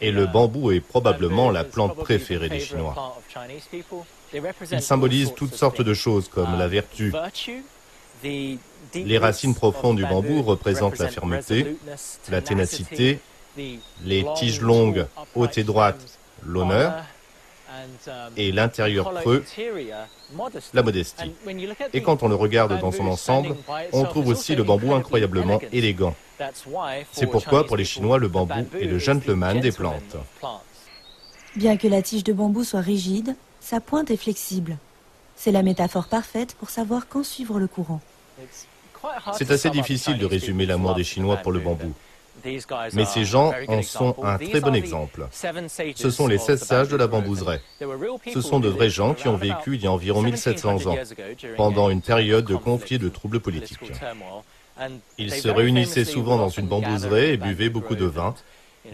Et 0.00 0.12
le 0.12 0.26
bambou 0.26 0.70
est 0.70 0.80
probablement 0.80 1.50
la 1.50 1.64
plante 1.64 1.96
préférée 1.96 2.48
des 2.48 2.60
Chinois. 2.60 3.18
Il 4.70 4.82
symbolise 4.82 5.34
toutes 5.34 5.54
sortes 5.54 5.82
de 5.82 5.94
choses 5.94 6.28
comme 6.28 6.58
la 6.58 6.68
vertu, 6.68 7.12
Les 8.22 9.18
racines 9.18 9.54
profondes 9.54 9.96
du 9.96 10.06
bambou 10.06 10.42
représentent 10.42 10.98
la 10.98 11.08
fermeté, 11.08 11.76
la 12.28 12.40
ténacité, 12.40 13.18
les 13.56 14.24
tiges 14.36 14.60
longues, 14.60 15.06
hautes 15.34 15.58
et 15.58 15.64
droites, 15.64 16.18
l'honneur, 16.44 16.94
et 18.36 18.52
l'intérieur 18.52 19.12
creux, 19.14 19.44
la 20.74 20.82
modestie. 20.82 21.32
Et 21.92 22.02
quand 22.02 22.22
on 22.22 22.28
le 22.28 22.34
regarde 22.34 22.78
dans 22.80 22.92
son 22.92 23.06
ensemble, 23.06 23.56
on 23.92 24.04
trouve 24.04 24.28
aussi 24.28 24.54
le 24.54 24.62
bambou 24.62 24.94
incroyablement 24.94 25.60
élégant. 25.72 26.14
C'est 27.12 27.26
pourquoi 27.26 27.66
pour 27.66 27.76
les 27.76 27.84
Chinois, 27.84 28.18
le 28.18 28.28
bambou 28.28 28.66
est 28.80 28.86
le 28.86 28.98
gentleman 28.98 29.60
des 29.60 29.72
plantes. 29.72 30.16
Bien 31.56 31.76
que 31.76 31.88
la 31.88 32.02
tige 32.02 32.24
de 32.24 32.32
bambou 32.32 32.64
soit 32.64 32.80
rigide, 32.80 33.34
sa 33.60 33.80
pointe 33.80 34.10
est 34.10 34.16
flexible. 34.16 34.78
C'est 35.36 35.52
la 35.52 35.62
métaphore 35.62 36.06
parfaite 36.06 36.54
pour 36.54 36.70
savoir 36.70 37.08
quand 37.08 37.24
suivre 37.24 37.58
le 37.58 37.66
courant. 37.66 38.00
C'est 39.32 39.50
assez 39.50 39.70
difficile 39.70 40.18
de 40.18 40.26
résumer 40.26 40.66
l'amour 40.66 40.94
des 40.94 41.04
Chinois 41.04 41.38
pour 41.38 41.52
le 41.52 41.60
bambou. 41.60 41.94
Mais 42.94 43.04
ces 43.04 43.24
gens 43.24 43.52
en 43.68 43.82
sont 43.82 44.16
un 44.22 44.38
très 44.38 44.60
bon 44.60 44.74
exemple. 44.74 45.28
Ce 45.94 46.10
sont 46.10 46.26
les 46.26 46.38
16 46.38 46.62
sages 46.62 46.88
de 46.88 46.96
la 46.96 47.06
bambouseraie. 47.06 47.60
Ce 48.32 48.40
sont 48.40 48.60
de 48.60 48.68
vrais 48.68 48.90
gens 48.90 49.14
qui 49.14 49.28
ont 49.28 49.36
vécu 49.36 49.74
il 49.74 49.82
y 49.82 49.86
a 49.86 49.92
environ 49.92 50.22
1700 50.22 50.86
ans, 50.86 50.96
pendant 51.56 51.90
une 51.90 52.02
période 52.02 52.44
de 52.44 52.56
conflits 52.56 52.96
et 52.96 52.98
de 52.98 53.08
troubles 53.08 53.40
politiques. 53.40 53.92
Ils 55.18 55.32
se 55.32 55.48
réunissaient 55.48 56.04
souvent 56.04 56.36
dans 56.36 56.48
une 56.48 56.66
bambouseraie 56.66 57.34
et 57.34 57.36
buvaient 57.36 57.68
beaucoup 57.68 57.96
de 57.96 58.06
vin, 58.06 58.34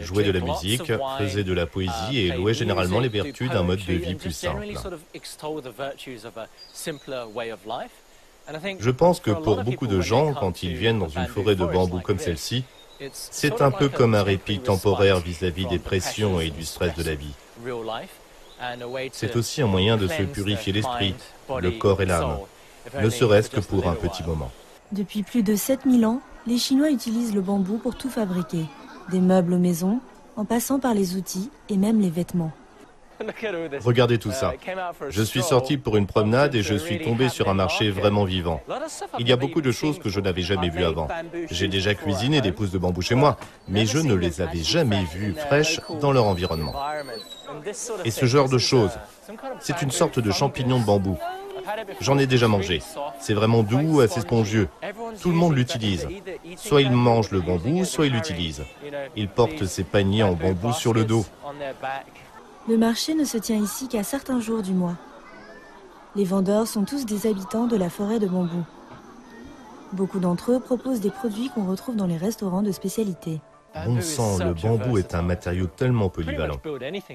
jouaient 0.01 0.25
de 0.25 0.33
la 0.33 0.41
musique, 0.41 0.93
faisaient 1.19 1.45
de 1.45 1.53
la 1.53 1.67
poésie 1.67 2.19
et 2.19 2.33
louaient 2.33 2.55
généralement 2.55 3.01
les 3.01 3.09
vertus 3.09 3.51
d'un 3.51 3.63
mode 3.63 3.85
de 3.85 3.93
vie 3.95 4.15
plus 4.15 4.33
simple. 4.33 4.67
Je 8.79 8.91
pense 8.91 9.21
que 9.21 9.31
pour 9.31 9.63
beaucoup 9.65 9.87
de 9.87 10.01
gens, 10.01 10.33
quand 10.35 10.63
ils 10.63 10.75
viennent 10.75 10.99
dans 10.99 11.09
une 11.09 11.27
forêt 11.27 11.57
de 11.57 11.65
bambou 11.65 12.01
comme 12.01 12.19
celle-ci, 12.19 12.65
c'est 13.13 13.63
un 13.63 13.71
peu 13.71 13.89
comme 13.89 14.15
un 14.15 14.23
répit 14.23 14.61
temporaire 14.61 15.21
vis-à-vis 15.21 15.67
des 15.67 15.79
pressions 15.79 16.41
et 16.41 16.51
du 16.51 16.65
stress 16.65 16.95
de 16.95 17.03
la 17.03 17.15
vie. 17.15 17.35
C'est 19.13 19.37
aussi 19.37 19.63
un 19.63 19.67
moyen 19.67 19.97
de 19.97 20.07
se 20.07 20.23
purifier 20.23 20.73
l'esprit, 20.73 21.15
le 21.61 21.71
corps 21.73 22.03
et 22.03 22.07
l'âme, 22.07 22.39
ne 23.01 23.11
serait-ce 23.11 23.51
que 23.51 23.61
pour 23.61 23.89
un 23.89 23.95
petit 23.95 24.23
moment. 24.23 24.51
Depuis 24.93 25.23
plus 25.23 25.43
de 25.43 25.57
7000 25.57 26.07
ans, 26.07 26.21
les 26.47 26.59
Chinois 26.59 26.91
utilisent 26.91 27.35
le 27.35 27.41
bambou 27.41 27.79
pour 27.79 27.97
tout 27.97 28.09
fabriquer, 28.09 28.67
des 29.11 29.21
meubles 29.21 29.55
aux 29.55 29.59
maisons, 29.59 30.01
en 30.37 30.45
passant 30.45 30.79
par 30.79 30.95
les 30.95 31.17
outils 31.17 31.51
et 31.69 31.77
même 31.77 32.01
les 32.01 32.11
vêtements. 32.11 32.53
Regardez 33.85 34.19
tout 34.19 34.33
ça. 34.33 34.55
Je 35.09 35.23
suis 35.23 35.43
sorti 35.43 35.77
pour 35.77 35.97
une 35.97 36.07
promenade 36.07 36.55
et 36.55 36.63
je 36.63 36.75
suis 36.75 37.03
tombé 37.03 37.29
sur 37.29 37.49
un 37.49 37.55
marché 37.55 37.91
vraiment 37.91 38.25
vivant. 38.25 38.61
Il 39.19 39.29
y 39.29 39.33
a 39.33 39.37
beaucoup 39.37 39.61
de 39.61 39.73
choses 39.73 39.99
que 39.99 40.09
je 40.09 40.21
n'avais 40.21 40.43
jamais 40.43 40.69
vues 40.69 40.85
avant. 40.85 41.09
J'ai 41.51 41.69
déjà 41.69 41.95
cuisiné 41.95 42.41
des 42.41 42.53
pousses 42.53 42.71
de 42.71 42.79
bambou 42.79 43.03
chez 43.03 43.15
moi, 43.15 43.37
mais 43.69 43.87
je 43.87 43.99
ne 43.99 44.15
les 44.15 44.41
avais 44.41 44.63
jamais 44.63 45.05
vues 45.05 45.35
fraîches 45.35 45.81
dans 46.01 46.13
leur 46.13 46.25
environnement. 46.25 46.75
Et 48.05 48.11
ce 48.11 48.27
genre 48.27 48.49
de 48.49 48.59
choses, 48.59 48.99
c'est 49.61 49.83
une 49.83 49.91
sorte 49.91 50.19
de 50.19 50.31
champignon 50.31 50.81
de 50.81 50.85
bambou. 50.85 51.19
J'en 52.01 52.19
ai 52.19 52.27
déjà 52.27 52.49
mangé. 52.49 52.81
C'est 53.21 53.35
vraiment 53.35 53.63
doux, 53.63 54.01
assez 54.01 54.21
spongieux. 54.21 54.69
Tout 55.21 55.31
le 55.31 55.37
monde 55.37 55.57
l'utilise. 55.57 56.07
Soit 56.57 56.83
il 56.83 56.93
mange 56.93 57.31
le 57.31 57.41
bambou, 57.41 57.85
soit 57.85 58.07
il 58.07 58.13
l'utilise. 58.13 58.63
Il 59.17 59.29
porte 59.29 59.65
ses 59.65 59.85
paniers 59.85 60.23
en 60.23 60.35
bambou 60.35 60.73
sur 60.73 60.93
le 60.93 61.05
dos. 61.05 61.25
Le 62.69 62.77
marché 62.77 63.15
ne 63.15 63.25
se 63.25 63.39
tient 63.39 63.63
ici 63.63 63.87
qu'à 63.87 64.03
certains 64.03 64.41
jours 64.41 64.63
du 64.63 64.73
mois. 64.73 64.97
Les 66.17 66.25
vendeurs 66.25 66.67
sont 66.67 66.85
tous 66.85 67.07
des 67.07 67.29
habitants 67.29 67.67
de 67.67 67.77
la 67.77 67.89
forêt 67.89 68.19
de 68.19 68.27
bambou. 68.27 68.65
Beaucoup 69.93 70.19
d'entre 70.19 70.53
eux 70.53 70.59
proposent 70.59 71.01
des 71.01 71.11
produits 71.11 71.49
qu'on 71.55 71.67
retrouve 71.67 71.95
dans 71.95 72.07
les 72.07 72.17
restaurants 72.17 72.63
de 72.63 72.73
spécialité. 72.73 73.41
Bon 73.85 74.01
sang, 74.01 74.39
le 74.39 74.55
bambou 74.55 74.99
est 74.99 75.15
un 75.15 75.23
matériau 75.23 75.67
tellement 75.67 76.09
polyvalent. 76.09 76.57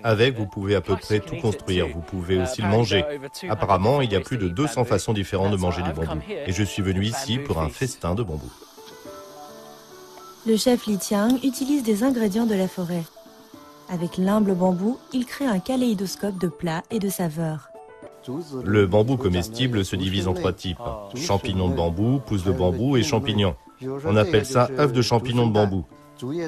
Avec, 0.03 0.37
vous 0.37 0.45
pouvez 0.45 0.75
à 0.75 0.81
peu 0.81 0.95
près 0.95 1.19
tout 1.19 1.35
construire, 1.37 1.87
vous 1.87 2.01
pouvez 2.01 2.41
aussi 2.41 2.61
le 2.61 2.69
manger. 2.69 3.03
Apparemment, 3.49 4.01
il 4.01 4.11
y 4.11 4.15
a 4.15 4.21
plus 4.21 4.37
de 4.37 4.47
200 4.47 4.85
façons 4.85 5.11
différentes 5.11 5.51
de 5.51 5.57
manger 5.57 5.81
du 5.81 5.91
bambou. 5.91 6.21
Et 6.29 6.53
je 6.53 6.63
suis 6.63 6.81
venu 6.81 7.03
ici 7.03 7.39
pour 7.39 7.59
un 7.59 7.69
festin 7.69 8.15
de 8.15 8.23
bambou. 8.23 8.49
Le 10.47 10.55
chef 10.55 10.85
Li 10.85 10.97
Tiang 10.97 11.37
utilise 11.43 11.83
des 11.83 12.03
ingrédients 12.03 12.45
de 12.45 12.55
la 12.55 12.67
forêt. 12.67 13.03
Avec 13.91 14.17
l'humble 14.17 14.55
bambou, 14.55 14.97
il 15.11 15.25
crée 15.25 15.45
un 15.45 15.59
kaléidoscope 15.59 16.39
de 16.39 16.47
plats 16.47 16.81
et 16.91 16.99
de 16.99 17.09
saveurs. 17.09 17.71
Le 18.63 18.87
bambou 18.87 19.17
comestible 19.17 19.83
se 19.83 19.97
divise 19.97 20.29
en 20.29 20.33
trois 20.33 20.53
types. 20.53 20.79
Champignons 21.15 21.67
de 21.67 21.75
bambou, 21.75 22.21
pousses 22.25 22.45
de 22.45 22.53
bambou 22.53 22.95
et 22.95 23.03
champignons. 23.03 23.55
On 24.05 24.15
appelle 24.15 24.45
ça 24.45 24.69
œuf 24.79 24.93
de 24.93 25.01
champignons 25.01 25.45
de 25.45 25.51
bambou. 25.51 25.83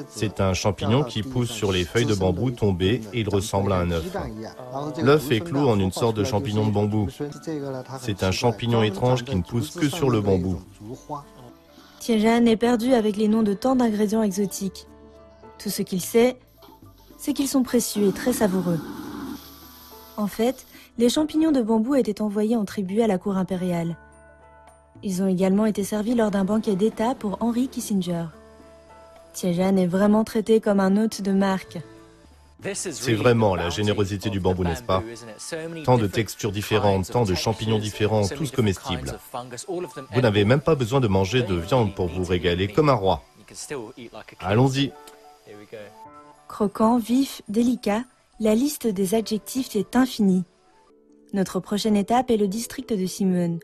C'est 0.08 0.40
un 0.40 0.54
champignon 0.54 1.02
qui 1.02 1.22
pousse 1.22 1.50
sur 1.50 1.70
les 1.70 1.84
feuilles 1.84 2.06
de 2.06 2.14
bambou 2.14 2.50
tombées 2.50 3.02
et 3.12 3.20
il 3.20 3.28
ressemble 3.28 3.72
à 3.72 3.76
un 3.76 3.90
œuf. 3.90 4.04
L'œuf 5.02 5.30
est 5.30 5.40
clos 5.40 5.68
en 5.68 5.78
une 5.78 5.92
sorte 5.92 6.16
de 6.16 6.24
champignon 6.24 6.66
de 6.66 6.72
bambou. 6.72 7.08
C'est 8.00 8.22
un 8.22 8.30
champignon 8.30 8.82
étrange 8.82 9.24
qui 9.24 9.36
ne 9.36 9.42
pousse 9.42 9.72
que 9.72 9.90
sur 9.90 10.08
le 10.08 10.22
bambou. 10.22 10.62
Tianjan 11.98 12.46
est 12.46 12.56
perdu 12.56 12.94
avec 12.94 13.18
les 13.18 13.28
noms 13.28 13.42
de 13.42 13.52
tant 13.52 13.76
d'ingrédients 13.76 14.22
exotiques. 14.22 14.86
Tout 15.58 15.70
ce 15.70 15.82
qu'il 15.82 16.00
sait, 16.00 16.36
c'est 17.24 17.32
qu'ils 17.32 17.48
sont 17.48 17.62
précieux 17.62 18.08
et 18.08 18.12
très 18.12 18.34
savoureux. 18.34 18.78
En 20.18 20.26
fait, 20.26 20.66
les 20.98 21.08
champignons 21.08 21.52
de 21.52 21.62
bambou 21.62 21.94
étaient 21.94 22.20
envoyés 22.20 22.54
en 22.54 22.66
tribu 22.66 23.00
à 23.00 23.06
la 23.06 23.16
cour 23.16 23.38
impériale. 23.38 23.96
Ils 25.02 25.22
ont 25.22 25.26
également 25.26 25.64
été 25.64 25.84
servis 25.84 26.14
lors 26.14 26.30
d'un 26.30 26.44
banquet 26.44 26.76
d'État 26.76 27.14
pour 27.14 27.38
Henry 27.40 27.68
Kissinger. 27.68 28.26
Tiejan 29.32 29.78
est 29.78 29.86
vraiment 29.86 30.22
traité 30.22 30.60
comme 30.60 30.80
un 30.80 31.02
hôte 31.02 31.22
de 31.22 31.32
marque. 31.32 31.78
C'est 32.74 33.14
vraiment 33.14 33.54
la 33.54 33.70
générosité 33.70 34.28
du 34.28 34.38
bambou, 34.38 34.62
n'est-ce 34.62 34.82
pas? 34.82 35.02
Tant 35.86 35.96
de 35.96 36.06
textures 36.06 36.52
différentes, 36.52 37.10
tant 37.10 37.24
de 37.24 37.34
champignons 37.34 37.78
différents, 37.78 38.28
tous 38.28 38.50
comestibles. 38.50 39.18
Vous 40.12 40.20
n'avez 40.20 40.44
même 40.44 40.60
pas 40.60 40.74
besoin 40.74 41.00
de 41.00 41.08
manger 41.08 41.42
de 41.42 41.54
viande 41.54 41.94
pour 41.94 42.06
vous 42.06 42.24
régaler 42.24 42.68
comme 42.68 42.90
un 42.90 42.94
roi. 42.94 43.22
Allons-y. 44.40 44.92
Croquant, 46.54 46.98
vif, 46.98 47.42
délicat, 47.48 48.04
la 48.38 48.54
liste 48.54 48.86
des 48.86 49.16
adjectifs 49.16 49.74
est 49.74 49.96
infinie. 49.96 50.44
Notre 51.32 51.58
prochaine 51.58 51.96
étape 51.96 52.30
est 52.30 52.36
le 52.36 52.46
district 52.46 52.92
de 52.92 53.06
Simone, 53.06 53.58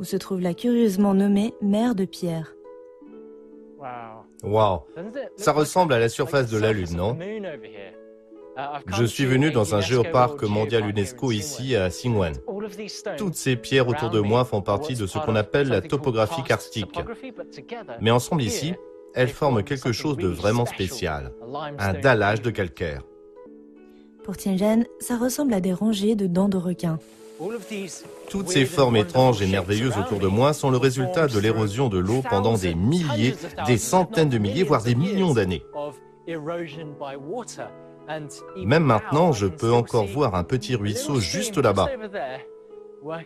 où 0.00 0.02
se 0.02 0.16
trouve 0.16 0.40
la 0.40 0.52
curieusement 0.52 1.14
nommée 1.14 1.54
mer 1.62 1.94
de 1.94 2.04
Pierre. 2.04 2.52
Wow. 4.42 4.88
Ça 5.36 5.52
ressemble 5.52 5.92
à 5.92 6.00
la 6.00 6.08
surface 6.08 6.50
de 6.50 6.58
la 6.58 6.72
Lune, 6.72 6.96
non? 6.96 7.16
Je 8.88 9.04
suis 9.04 9.24
venu 9.24 9.52
dans 9.52 9.76
un 9.76 9.80
géoparc 9.80 10.42
mondial 10.42 10.88
UNESCO 10.88 11.30
ici 11.30 11.76
à 11.76 11.90
Xingwen. 11.90 12.34
Toutes 13.18 13.36
ces 13.36 13.54
pierres 13.54 13.86
autour 13.86 14.10
de 14.10 14.18
moi 14.18 14.44
font 14.44 14.62
partie 14.62 14.94
de 14.94 15.06
ce 15.06 15.18
qu'on 15.18 15.36
appelle 15.36 15.68
la 15.68 15.80
topographie 15.80 16.42
karstique. 16.42 16.98
Mais 18.00 18.10
ensemble 18.10 18.42
ici, 18.42 18.74
elles 19.14 19.28
forment 19.28 19.62
quelque 19.62 19.92
chose 19.92 20.16
de 20.16 20.28
vraiment 20.28 20.66
spécial, 20.66 21.32
un 21.78 21.92
dallage 21.92 22.42
de 22.42 22.50
calcaire. 22.50 23.02
Pour 24.24 24.36
Tianjin, 24.36 24.84
ça 25.00 25.16
ressemble 25.16 25.54
à 25.54 25.60
des 25.60 25.72
rangées 25.72 26.14
de 26.14 26.26
dents 26.26 26.48
de 26.48 26.56
requin. 26.56 26.98
Toutes 28.28 28.50
ces 28.50 28.66
formes 28.66 28.96
étranges 28.96 29.40
et 29.40 29.46
merveilleuses 29.46 29.96
autour 29.96 30.18
de 30.18 30.26
moi 30.26 30.52
sont 30.52 30.70
le 30.70 30.76
résultat 30.76 31.26
de 31.26 31.38
l'érosion 31.38 31.88
de 31.88 31.98
l'eau 31.98 32.22
pendant 32.28 32.56
des 32.56 32.74
milliers, 32.74 33.34
des 33.66 33.78
centaines 33.78 34.28
de 34.28 34.38
milliers, 34.38 34.62
voire 34.62 34.82
des 34.82 34.94
millions 34.94 35.32
d'années. 35.32 35.64
Même 38.56 38.84
maintenant, 38.84 39.32
je 39.32 39.46
peux 39.46 39.72
encore 39.72 40.06
voir 40.06 40.34
un 40.34 40.44
petit 40.44 40.74
ruisseau 40.74 41.18
juste 41.18 41.56
là-bas, 41.56 41.88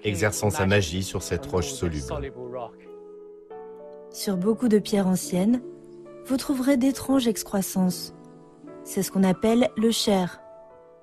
exerçant 0.05 0.51
sa 0.51 0.67
magie 0.67 1.03
sur 1.03 1.23
cette 1.23 1.47
roche 1.47 1.73
soluble. 1.73 2.33
Sur 4.11 4.37
beaucoup 4.37 4.69
de 4.69 4.79
pierres 4.79 5.09
anciennes, 5.09 5.61
vous 6.27 6.37
trouverez 6.37 6.77
d'étranges 6.77 7.29
excroissances. 7.29 8.15
C'est 8.83 9.03
ce 9.03 9.11
qu'on 9.11 9.25
appelle 9.25 9.71
le 9.77 9.91
cher, 9.91 10.41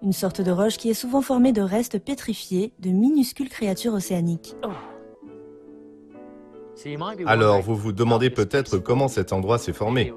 une 0.02 0.14
sorte 0.14 0.42
de 0.42 0.52
roche 0.52 0.78
qui 0.78 0.90
est 0.90 0.96
souvent 0.96 1.22
formée 1.22 1.52
de 1.52 1.62
restes 1.62 2.00
pétrifiés 2.00 2.74
de 2.80 2.90
minuscules 2.90 3.50
créatures 3.50 3.94
océaniques. 3.94 4.56
Alors, 7.28 7.62
vous 7.62 7.76
vous 7.76 7.92
demandez 7.92 8.30
peut-être 8.30 8.80
comment 8.80 9.08
cet 9.08 9.34
endroit 9.34 9.60
s'est 9.60 9.74
formé. 9.74 10.14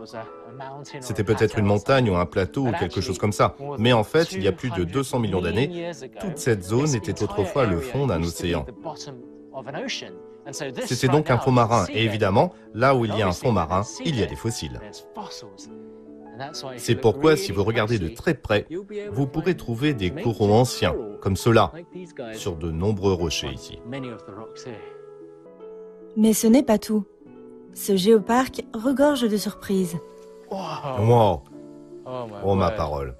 C'était 1.01 1.25
peut-être 1.25 1.59
une 1.59 1.67
montagne 1.67 2.09
ou 2.09 2.17
un 2.17 2.27
plateau 2.27 2.69
ou 2.69 2.73
quelque 2.73 3.01
chose 3.01 3.19
comme 3.19 3.33
ça. 3.33 3.57
Mais 3.79 3.93
en 3.93 4.05
fait, 4.05 4.33
il 4.33 4.43
y 4.43 4.49
a 4.49 4.53
plus 4.53 4.71
de 4.71 4.85
200 4.85 5.19
millions 5.19 5.43
d'années, 5.43 5.91
toute 6.21 6.39
cette 6.39 6.63
zone 6.63 6.95
était 6.95 7.23
autrefois 7.23 7.67
le 7.67 7.79
fond 7.79 8.07
d'un 8.07 8.23
océan. 8.23 8.65
C'était 10.53 11.09
donc 11.09 11.31
un 11.31 11.39
fond 11.39 11.53
marin. 11.53 11.87
Et 11.93 12.05
évidemment, 12.05 12.53
là 12.75 12.95
où 12.95 13.05
il 13.05 13.17
y 13.17 13.23
a 13.23 13.29
un 13.29 13.33
fond 13.33 13.53
marin, 13.53 13.83
il 14.05 14.19
y 14.19 14.23
a 14.23 14.27
des 14.27 14.37
fossiles. 14.37 14.81
C'est 16.77 16.97
pourquoi, 16.97 17.37
si 17.37 17.53
vous 17.53 17.65
regardez 17.65 17.99
de 17.99 18.09
très 18.09 18.35
près, 18.35 18.67
vous 19.11 19.27
pourrez 19.27 19.57
trouver 19.57 19.95
des 19.95 20.11
coraux 20.11 20.53
anciens, 20.53 20.95
comme 21.21 21.37
ceux-là, 21.37 21.73
sur 22.33 22.57
de 22.57 22.71
nombreux 22.71 23.13
rochers 23.13 23.53
ici. 23.53 23.79
Mais 26.17 26.33
ce 26.33 26.47
n'est 26.47 26.63
pas 26.63 26.79
tout. 26.79 27.05
Ce 27.73 27.97
géoparc 27.97 28.65
regorge 28.73 29.29
de 29.29 29.37
surprises. 29.37 29.99
Wow. 30.51 31.43
Oh 32.45 32.55
ma 32.55 32.71
parole. 32.71 33.17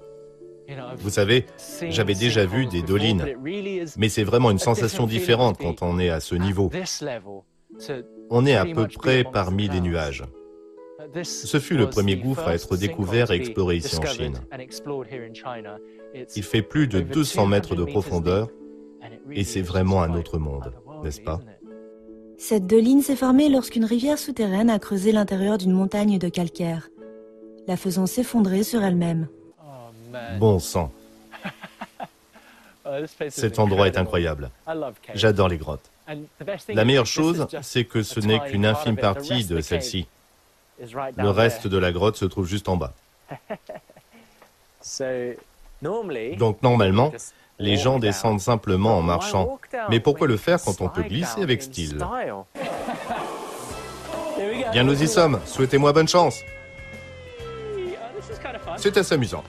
Vous 0.97 1.09
savez, 1.09 1.45
j'avais 1.89 2.15
déjà 2.15 2.45
vu 2.45 2.65
des 2.65 2.81
dolines, 2.81 3.25
mais 3.97 4.09
c'est 4.09 4.23
vraiment 4.23 4.51
une 4.51 4.59
sensation 4.59 5.05
différente 5.05 5.57
quand 5.57 5.81
on 5.81 5.99
est 5.99 6.09
à 6.09 6.19
ce 6.19 6.35
niveau. 6.35 6.71
On 8.29 8.45
est 8.45 8.55
à 8.55 8.65
peu 8.65 8.87
près 8.87 9.23
parmi 9.23 9.67
les 9.67 9.81
nuages. 9.81 10.23
Ce 11.23 11.59
fut 11.59 11.77
le 11.77 11.89
premier 11.89 12.17
gouffre 12.17 12.47
à 12.47 12.55
être 12.55 12.77
découvert 12.77 13.31
et 13.31 13.35
exploré 13.35 13.77
ici 13.77 13.97
en 13.97 14.05
Chine. 14.05 14.39
Il 16.35 16.43
fait 16.43 16.61
plus 16.61 16.87
de 16.87 17.01
200 17.01 17.45
mètres 17.45 17.75
de 17.75 17.83
profondeur 17.83 18.49
et 19.31 19.43
c'est 19.43 19.61
vraiment 19.61 20.01
un 20.01 20.15
autre 20.15 20.39
monde, 20.39 20.73
n'est-ce 21.03 21.21
pas? 21.21 21.39
Cette 22.37 22.67
doline 22.67 23.01
s'est 23.01 23.15
formée 23.15 23.49
lorsqu'une 23.49 23.85
rivière 23.85 24.17
souterraine 24.17 24.69
a 24.69 24.79
creusé 24.79 25.11
l'intérieur 25.11 25.57
d'une 25.57 25.71
montagne 25.71 26.17
de 26.17 26.27
calcaire, 26.27 26.89
la 27.67 27.77
faisant 27.77 28.07
s'effondrer 28.07 28.63
sur 28.63 28.83
elle-même. 28.83 29.29
Bon 30.39 30.59
sang. 30.59 30.91
Cet 33.29 33.59
endroit 33.59 33.87
est 33.87 33.97
incroyable. 33.97 34.51
J'adore 35.13 35.49
les 35.49 35.57
grottes. 35.57 35.89
La 36.69 36.85
meilleure 36.85 37.07
chose, 37.07 37.47
c'est 37.61 37.85
que 37.85 38.03
ce 38.03 38.19
n'est 38.19 38.39
qu'une 38.39 38.65
infime 38.65 38.97
partie 38.97 39.45
de 39.45 39.59
celle-ci. 39.61 40.07
Le 41.17 41.29
reste 41.29 41.67
de 41.67 41.77
la 41.77 41.91
grotte 41.91 42.17
se 42.17 42.25
trouve 42.25 42.47
juste 42.47 42.69
en 42.69 42.77
bas. 42.77 42.93
Donc 46.37 46.61
normalement, 46.61 47.11
les 47.59 47.77
gens 47.77 47.99
descendent 47.99 48.41
simplement 48.41 48.97
en 48.97 49.01
marchant. 49.01 49.57
Mais 49.89 49.99
pourquoi 49.99 50.27
le 50.27 50.37
faire 50.37 50.61
quand 50.61 50.81
on 50.81 50.89
peut 50.89 51.03
glisser 51.03 51.41
avec 51.41 51.63
style 51.63 52.05
Bien, 54.71 54.83
nous 54.83 55.01
y 55.01 55.07
sommes. 55.07 55.39
Souhaitez-moi 55.45 55.93
bonne 55.93 56.07
chance. 56.07 56.39
C'est 58.77 58.97
assez 58.97 59.13
amusant. 59.15 59.43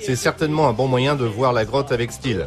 C'est 0.00 0.16
certainement 0.16 0.68
un 0.68 0.72
bon 0.72 0.88
moyen 0.88 1.16
de 1.16 1.24
voir 1.24 1.52
la 1.52 1.64
grotte 1.64 1.92
avec 1.92 2.12
style. 2.12 2.46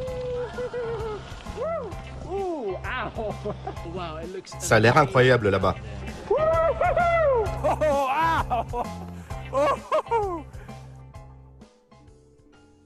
Ça 4.60 4.76
a 4.76 4.80
l'air 4.80 4.98
incroyable 4.98 5.50
là-bas. 5.50 5.76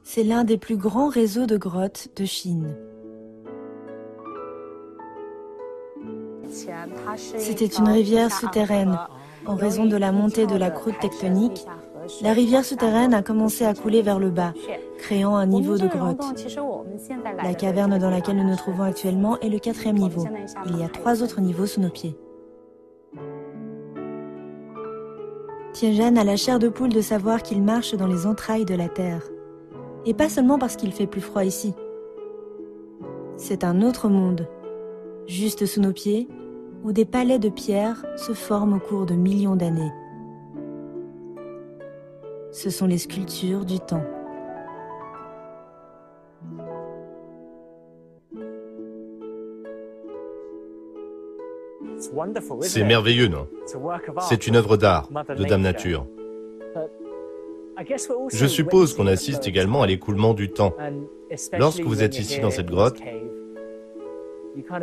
C'est 0.04 0.24
l'un 0.24 0.44
des 0.44 0.58
plus 0.58 0.78
grands 0.78 1.10
réseaux 1.10 1.46
de 1.46 1.58
grottes 1.58 2.10
de 2.16 2.26
Chine. 2.26 2.76
C'était 7.18 7.66
une 7.66 7.90
rivière 7.90 8.32
souterraine. 8.32 9.00
En 9.46 9.56
raison 9.56 9.86
de 9.86 9.98
la 9.98 10.12
montée 10.12 10.46
de 10.46 10.56
la 10.56 10.72
croûte 10.72 11.00
tectonique, 11.02 11.66
la 12.22 12.34
rivière 12.34 12.66
souterraine 12.66 13.14
a 13.14 13.22
commencé 13.22 13.66
à 13.66 13.74
couler 13.74 14.02
vers 14.02 14.20
le 14.20 14.30
bas, 14.30 14.54
créant 14.98 15.36
un 15.36 15.46
niveau 15.46 15.78
de 15.78 15.88
grotte. 15.88 16.22
La 17.44 17.54
caverne 17.54 17.98
dans 17.98 18.10
laquelle 18.10 18.38
nous 18.38 18.50
nous 18.50 18.56
trouvons 18.56 18.84
actuellement 18.84 19.40
est 19.40 19.50
le 19.50 19.60
quatrième 19.60 19.98
niveau. 19.98 20.26
Il 20.68 20.78
y 20.78 20.84
a 20.84 20.90
trois 20.90 21.24
autres 21.24 21.42
niveaux 21.42 21.66
sous 21.66 21.82
nos 21.82 21.90
pieds. 21.90 22.18
Tianjan 25.74 26.16
a 26.18 26.24
la 26.24 26.36
chair 26.36 26.60
de 26.60 26.70
poule 26.70 26.94
de 26.94 27.02
savoir 27.02 27.42
qu'il 27.42 27.62
marche 27.62 27.96
dans 27.96 28.08
les 28.08 28.28
entrailles 28.28 28.66
de 28.66 28.76
la 28.76 28.90
Terre. 28.90 29.24
Et 30.06 30.14
pas 30.14 30.30
seulement 30.30 30.60
parce 30.60 30.76
qu'il 30.76 30.92
fait 30.92 31.08
plus 31.08 31.22
froid 31.22 31.44
ici. 31.44 31.74
C'est 33.38 33.64
un 33.64 33.82
autre 33.82 34.10
monde, 34.10 34.48
juste 35.26 35.66
sous 35.66 35.82
nos 35.82 35.94
pieds, 35.94 36.28
où 36.84 36.92
des 36.92 37.06
palais 37.06 37.40
de 37.40 37.50
pierre 37.50 38.06
se 38.18 38.34
forment 38.34 38.74
au 38.74 38.80
cours 38.80 39.06
de 39.06 39.16
millions 39.16 39.56
d'années. 39.56 39.92
Ce 42.54 42.70
sont 42.70 42.86
les 42.86 43.00
sculptures 43.00 43.66
du 43.66 43.80
temps. 43.80 44.04
C'est 52.62 52.84
merveilleux, 52.84 53.28
non? 53.28 53.48
C'est 54.22 54.46
une 54.46 54.56
œuvre 54.56 54.78
d'art 54.78 55.10
de 55.36 55.44
Dame 55.46 55.62
Nature. 55.62 56.06
Je 58.32 58.46
suppose 58.46 58.94
qu'on 58.94 59.08
assiste 59.08 59.48
également 59.48 59.82
à 59.82 59.88
l'écoulement 59.88 60.36
du 60.36 60.52
temps. 60.52 60.76
Lorsque 61.58 61.82
vous 61.82 62.04
êtes 62.04 62.20
ici 62.20 62.40
dans 62.40 62.52
cette 62.52 62.68
grotte, 62.68 63.00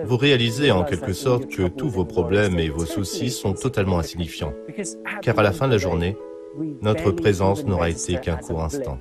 vous 0.04 0.16
réalisez 0.16 0.72
en 0.72 0.82
quelque 0.82 1.12
sorte 1.12 1.46
que 1.46 1.68
tous 1.68 1.88
vos 1.88 2.04
problèmes 2.04 2.58
et 2.58 2.68
vos 2.68 2.84
soucis 2.84 3.30
sont 3.30 3.52
totalement 3.52 4.00
insignifiants. 4.00 4.54
Car 5.22 5.38
à 5.38 5.44
la 5.44 5.52
fin 5.52 5.68
de 5.68 5.72
la 5.72 5.78
journée, 5.78 6.16
notre 6.82 7.10
présence 7.12 7.64
n'aura 7.64 7.90
été 7.90 8.18
qu'un 8.18 8.36
court 8.36 8.62
instant. 8.62 8.98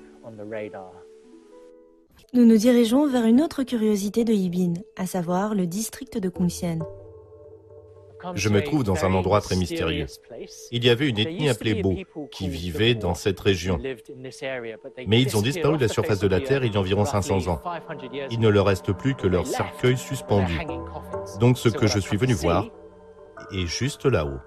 Nous 2.34 2.46
nous 2.46 2.58
dirigeons 2.58 3.08
vers 3.08 3.26
une 3.26 3.42
autre 3.42 3.64
curiosité 3.64 4.24
de 4.24 4.34
Yibin, 4.34 4.74
à 4.96 5.08
savoir 5.08 5.56
le 5.56 5.66
district 5.66 6.18
de 6.18 6.30
Kungxian. 6.30 6.80
Je 8.36 8.50
me 8.50 8.62
trouve 8.62 8.84
dans 8.84 9.06
un 9.06 9.14
endroit 9.14 9.42
très 9.42 9.56
mystérieux. 9.56 10.06
Il 10.72 10.84
y 10.84 10.90
avait 10.90 11.08
une 11.08 11.18
ethnie 11.18 11.50
appelée 11.50 11.82
Bo 11.82 11.96
qui 12.32 12.50
vivait 12.50 12.94
dans 12.94 13.14
cette 13.14 13.40
région. 13.40 13.80
Mais 15.08 15.22
ils 15.22 15.38
ont 15.38 15.42
disparu 15.42 15.78
de 15.78 15.84
la 15.84 15.88
surface 15.88 16.20
de 16.20 16.28
la 16.28 16.42
Terre 16.42 16.66
il 16.66 16.74
y 16.74 16.78
a 16.78 16.80
environ 16.80 17.06
500 17.06 17.48
ans. 17.48 17.62
Il 18.30 18.40
ne 18.40 18.50
leur 18.50 18.66
reste 18.66 18.92
plus 18.92 19.16
que 19.16 19.28
leur 19.28 19.48
cercueil 19.48 19.98
suspendu. 19.98 20.60
Donc 21.40 21.58
ce 21.58 21.70
que 21.70 21.88
je 21.88 22.00
suis 22.00 22.18
venu 22.18 22.34
voir 22.34 22.68
est 23.54 23.66
juste 23.66 24.06
là-haut. 24.06 24.40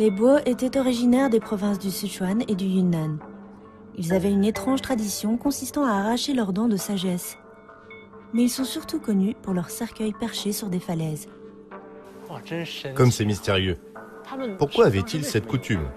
Les 0.00 0.10
Bo 0.10 0.38
étaient 0.46 0.78
originaires 0.78 1.30
des 1.30 1.40
provinces 1.40 1.78
du 1.78 1.90
Sichuan 1.90 2.42
et 2.48 2.54
du 2.54 2.64
Yunnan. 2.64 3.18
Ils 3.96 4.12
avaient 4.14 4.32
une 4.32 4.44
étrange 4.44 4.80
tradition 4.80 5.36
consistant 5.36 5.84
à 5.84 5.92
arracher 5.92 6.32
leurs 6.32 6.52
dents 6.52 6.68
de 6.68 6.76
sagesse 6.76 7.36
mais 8.32 8.42
ils 8.42 8.50
sont 8.50 8.64
surtout 8.64 9.00
connus 9.00 9.34
pour 9.42 9.54
leurs 9.54 9.70
cercueils 9.70 10.12
perchés 10.12 10.52
sur 10.52 10.68
des 10.68 10.80
falaises. 10.80 11.28
Comme 12.94 13.10
c'est 13.10 13.24
mystérieux. 13.24 13.78
Pourquoi 14.58 14.86
avait-il 14.86 15.24
cette 15.24 15.46
coutume? 15.46 15.88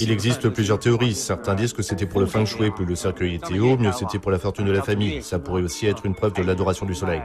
Il 0.00 0.10
existe 0.10 0.48
plusieurs 0.48 0.78
théories. 0.78 1.14
Certains 1.14 1.54
disent 1.54 1.72
que 1.72 1.82
c'était 1.82 2.06
pour 2.06 2.20
le 2.20 2.26
feng 2.26 2.44
shui, 2.44 2.70
plus 2.70 2.86
le 2.86 2.94
cercueil 2.94 3.34
était 3.34 3.58
haut, 3.58 3.76
mieux 3.76 3.92
c'était 3.92 4.18
pour 4.18 4.30
la 4.30 4.38
fortune 4.38 4.64
de 4.64 4.72
la 4.72 4.82
famille. 4.82 5.22
Ça 5.22 5.38
pourrait 5.38 5.62
aussi 5.62 5.86
être 5.86 6.06
une 6.06 6.14
preuve 6.14 6.32
de 6.32 6.42
l'adoration 6.42 6.86
du 6.86 6.94
soleil. 6.94 7.22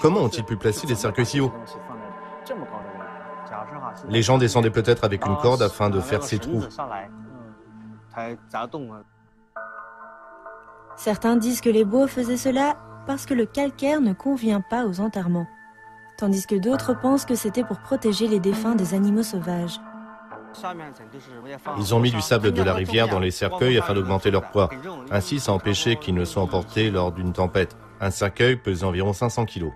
Comment 0.00 0.20
ont-ils 0.20 0.44
pu 0.44 0.56
placer 0.56 0.86
des 0.86 0.94
cercueils 0.94 1.26
si 1.26 1.40
hauts? 1.40 1.52
Les 4.08 4.22
gens 4.22 4.38
descendaient 4.38 4.70
peut-être 4.70 5.04
avec 5.04 5.26
une 5.26 5.36
corde 5.36 5.62
afin 5.62 5.90
de 5.90 6.00
faire 6.00 6.22
ces 6.22 6.38
trous. 6.38 6.64
Certains 10.96 11.36
disent 11.36 11.60
que 11.60 11.70
les 11.70 11.84
beaux 11.84 12.06
faisaient 12.06 12.36
cela 12.36 12.76
parce 13.06 13.26
que 13.26 13.34
le 13.34 13.46
calcaire 13.46 14.00
ne 14.00 14.12
convient 14.12 14.60
pas 14.60 14.86
aux 14.86 15.00
enterrements, 15.00 15.46
tandis 16.18 16.46
que 16.46 16.54
d'autres 16.54 16.94
pensent 16.98 17.24
que 17.24 17.34
c'était 17.34 17.64
pour 17.64 17.80
protéger 17.80 18.28
les 18.28 18.40
défunts 18.40 18.74
des 18.74 18.94
animaux 18.94 19.22
sauvages. 19.22 19.80
Ils 21.78 21.94
ont 21.94 22.00
mis 22.00 22.10
du 22.10 22.20
sable 22.20 22.52
de 22.52 22.62
la 22.62 22.74
rivière 22.74 23.08
dans 23.08 23.18
les 23.18 23.30
cercueils 23.30 23.78
afin 23.78 23.94
d'augmenter 23.94 24.30
leur 24.30 24.50
poids. 24.50 24.68
Ainsi, 25.10 25.40
ça 25.40 25.52
empêchait 25.52 25.96
qu'ils 25.96 26.14
ne 26.14 26.24
soient 26.24 26.42
emportés 26.42 26.90
lors 26.90 27.12
d'une 27.12 27.32
tempête. 27.32 27.76
Un 28.00 28.10
cercueil 28.10 28.56
pesait 28.56 28.84
environ 28.84 29.12
500 29.12 29.46
kilos. 29.46 29.72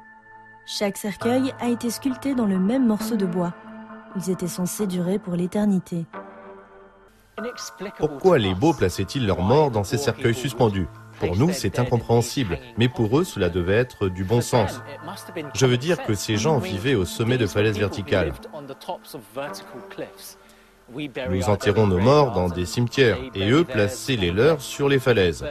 Chaque 0.67 0.97
cercueil 0.97 1.55
a 1.61 1.69
été 1.69 1.91
sculpté 1.91 2.35
dans 2.35 2.47
le 2.47 2.59
même 2.59 2.87
morceau 2.87 3.17
de 3.17 3.25
bois. 3.25 3.55
Ils 4.17 4.31
étaient 4.31 4.49
censés 4.49 4.87
durer 4.87 5.19
pour 5.19 5.35
l'éternité. 5.35 6.07
Pourquoi 7.99 8.39
les 8.39 8.55
beaux 8.55 8.73
plaçaient-ils 8.73 9.27
leurs 9.27 9.43
morts 9.43 9.71
dans 9.71 9.85
ces 9.85 9.99
cercueils 9.99 10.35
suspendus? 10.35 10.89
Pour 11.19 11.37
nous, 11.37 11.51
c'est 11.53 11.79
incompréhensible, 11.79 12.59
mais 12.79 12.89
pour 12.89 13.19
eux, 13.19 13.25
cela 13.25 13.49
devait 13.49 13.77
être 13.77 14.09
du 14.09 14.25
bon 14.25 14.41
sens. 14.41 14.81
Je 15.55 15.67
veux 15.67 15.77
dire 15.79 16.03
que 16.05 16.15
ces 16.15 16.37
gens 16.37 16.59
vivaient 16.59 16.95
au 16.95 17.05
sommet 17.05 17.39
de 17.39 17.47
falaises 17.47 17.79
verticales. 17.79 18.33
Nous 21.31 21.49
enterrons 21.49 21.87
nos 21.87 21.99
morts 21.99 22.33
dans 22.33 22.49
des 22.49 22.65
cimetières 22.65 23.19
et 23.35 23.51
eux 23.51 23.65
plaçaient 23.65 24.17
les 24.17 24.31
leurs 24.31 24.61
sur 24.61 24.89
les 24.89 24.99
falaises. 24.99 25.45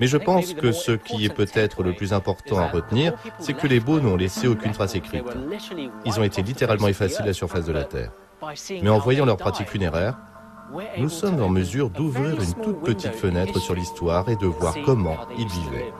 Mais 0.00 0.06
je 0.06 0.16
pense 0.16 0.54
que 0.54 0.72
ce 0.72 0.92
qui 0.92 1.24
est 1.24 1.34
peut-être 1.34 1.82
le 1.82 1.94
plus 1.94 2.12
important 2.12 2.58
à 2.58 2.68
retenir, 2.68 3.14
c'est 3.38 3.54
que 3.54 3.66
les 3.66 3.80
beaux 3.80 4.00
n'ont 4.00 4.16
laissé 4.16 4.46
aucune 4.46 4.72
trace 4.72 4.94
écrite. 4.94 5.24
Ils 6.04 6.20
ont 6.20 6.22
été 6.22 6.42
littéralement 6.42 6.88
effacés 6.88 7.22
de 7.22 7.28
la 7.28 7.32
surface 7.32 7.64
de 7.64 7.72
la 7.72 7.84
Terre. 7.84 8.12
Mais 8.82 8.90
en 8.90 8.98
voyant 8.98 9.24
leur 9.24 9.36
pratique 9.36 9.68
funéraire, 9.68 10.18
nous 10.98 11.08
sommes 11.08 11.42
en 11.42 11.48
mesure 11.48 11.90
d'ouvrir 11.90 12.40
une 12.40 12.54
toute 12.62 12.82
petite 12.82 13.14
fenêtre 13.14 13.58
sur 13.58 13.74
l'histoire 13.74 14.28
et 14.28 14.36
de 14.36 14.46
voir 14.46 14.74
comment 14.84 15.16
ils 15.38 15.48
vivaient. 15.48 15.92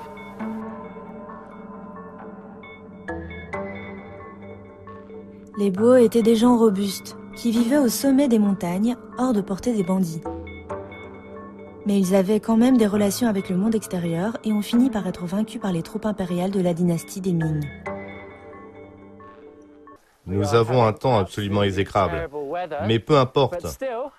Les 5.58 5.70
Beaux 5.70 5.96
étaient 5.96 6.22
des 6.22 6.36
gens 6.36 6.58
robustes, 6.58 7.16
qui 7.34 7.50
vivaient 7.50 7.78
au 7.78 7.88
sommet 7.88 8.28
des 8.28 8.38
montagnes, 8.38 8.96
hors 9.16 9.32
de 9.32 9.40
portée 9.40 9.72
des 9.72 9.82
bandits. 9.82 10.20
Mais 11.86 11.98
ils 11.98 12.16
avaient 12.16 12.40
quand 12.40 12.56
même 12.56 12.76
des 12.76 12.86
relations 12.86 13.28
avec 13.28 13.48
le 13.48 13.56
monde 13.56 13.74
extérieur 13.74 14.36
et 14.44 14.52
ont 14.52 14.62
fini 14.62 14.90
par 14.90 15.06
être 15.06 15.24
vaincus 15.24 15.60
par 15.60 15.72
les 15.72 15.82
troupes 15.82 16.04
impériales 16.04 16.50
de 16.50 16.60
la 16.60 16.74
dynastie 16.74 17.20
des 17.20 17.32
Ming. 17.32 17.64
Nous 20.26 20.54
avons 20.54 20.82
un 20.84 20.92
temps 20.92 21.16
absolument 21.16 21.62
exécrable. 21.62 22.28
Mais 22.86 22.98
peu 22.98 23.16
importe, 23.18 23.66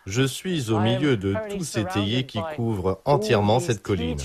je 0.06 0.24
suis 0.24 0.72
au 0.72 0.80
milieu 0.80 1.18
de 1.18 1.36
tous 1.50 1.64
ces 1.64 1.86
théiers 1.86 2.26
qui 2.26 2.40
couvrent 2.56 3.02
entièrement 3.06 3.60
cette 3.60 3.82
colline. 3.82 4.18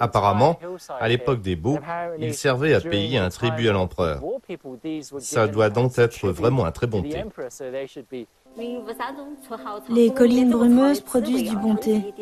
Apparemment, 0.00 0.58
à 0.98 1.08
l'époque 1.08 1.42
des 1.42 1.56
Beaux, 1.56 1.78
ils 2.18 2.34
servaient 2.34 2.74
à 2.74 2.80
payer 2.80 3.18
un 3.18 3.28
tribut 3.28 3.68
à 3.68 3.72
l'empereur. 3.72 4.22
Ça 5.18 5.46
doit 5.46 5.70
donc 5.70 5.98
être 5.98 6.28
vraiment 6.28 6.64
un 6.64 6.72
très 6.72 6.86
bon 6.86 7.02
thé. 7.02 7.24
Les 9.88 10.12
collines 10.12 10.50
brumeuses 10.50 11.00
produisent 11.00 11.48
du 11.48 11.56
bon 11.56 11.76
thé. 11.76 12.14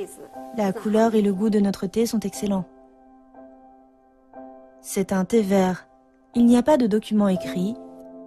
La 0.57 0.73
couleur 0.73 1.15
et 1.15 1.23
le 1.23 1.33
goût 1.33 1.51
de 1.51 1.59
notre 1.59 1.87
thé 1.87 2.07
sont 2.07 2.21
excellents. 2.21 2.65
C'est 4.81 5.13
un 5.13 5.25
thé 5.25 5.43
vert. 5.43 5.87
Il 6.35 6.47
n'y 6.47 6.57
a 6.57 6.63
pas 6.63 6.77
de 6.77 6.87
document 6.87 7.29
écrit, 7.29 7.75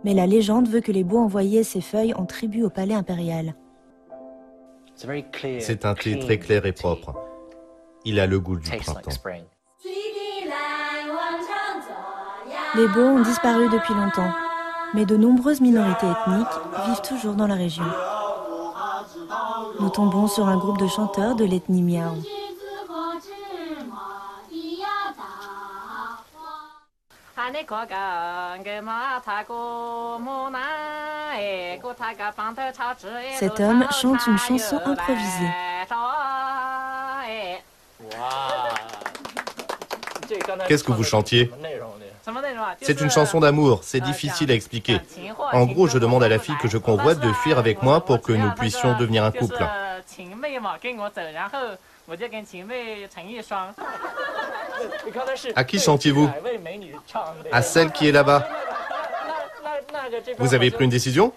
mais 0.04 0.14
la 0.14 0.28
légende 0.28 0.68
veut 0.68 0.82
que 0.82 0.92
les 0.92 1.04
Beaux 1.04 1.20
envoyaient 1.20 1.64
ces 1.64 1.82
feuilles 1.82 2.14
en 2.14 2.26
tribut 2.26 2.64
au 2.64 2.70
palais 2.70 2.94
impérial. 2.94 3.56
C'est 5.60 5.86
un 5.86 5.94
thé 5.94 6.20
très 6.20 6.38
clair 6.38 6.66
et 6.66 6.74
propre. 6.74 7.14
Il 8.06 8.20
a 8.20 8.28
le 8.28 8.40
goût 8.40 8.58
du 8.58 8.70
printemps. 8.70 9.12
Les 12.76 12.88
Beaux 12.88 13.02
ont 13.02 13.22
disparu 13.22 13.70
depuis 13.70 13.94
longtemps, 13.94 14.32
mais 14.94 15.06
de 15.06 15.18
nombreuses 15.18 15.62
minorités 15.62 16.08
ethniques 16.08 16.48
vivent 16.86 17.02
toujours 17.02 17.34
dans 17.34 17.48
la 17.48 17.56
région. 17.56 17.86
Nous 19.80 19.90
tombons 19.90 20.28
sur 20.28 20.48
un 20.48 20.58
groupe 20.58 20.80
de 20.80 20.88
chanteurs 20.88 21.36
de 21.36 21.46
l'ethnie 21.46 21.84
Miao. 21.84 22.14
Cet 33.36 33.60
homme 33.60 33.86
chante 33.92 34.28
une 34.28 34.38
chanson 34.38 34.80
improvisée. 34.86 35.52
Qu'est-ce 40.68 40.84
que 40.84 40.92
vous 40.92 41.04
chantiez 41.04 41.52
C'est 42.82 43.02
une 43.02 43.10
chanson 43.10 43.40
d'amour, 43.40 43.82
c'est 43.84 44.00
difficile 44.00 44.52
à 44.52 44.54
expliquer. 44.54 45.00
En 45.52 45.66
gros, 45.66 45.88
je 45.88 45.98
demande 45.98 46.24
à 46.24 46.30
la 46.30 46.40
fille 46.40 46.56
que 46.62 46.68
je 46.68 46.78
convoite 46.78 47.20
de 47.20 47.32
fuir 47.34 47.58
avec 47.58 47.82
moi 47.84 48.06
pour 48.06 48.22
que 48.22 48.32
nous 48.32 48.52
puissions 48.52 48.98
devenir 48.98 49.24
un 49.24 49.32
couple. 49.32 49.66
À 55.56 55.64
qui 55.64 55.80
chantiez-vous 55.80 56.30
À 57.52 57.62
celle 57.62 57.92
qui 57.92 58.08
est 58.08 58.12
là-bas. 58.12 58.48
Vous 60.40 60.54
avez 60.54 60.72
pris 60.72 60.86
une 60.86 60.90
décision 60.90 61.34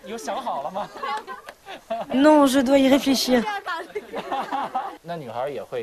Non, 2.14 2.46
je 2.46 2.60
dois 2.60 2.78
y 2.78 2.88
réfléchir. 2.88 3.42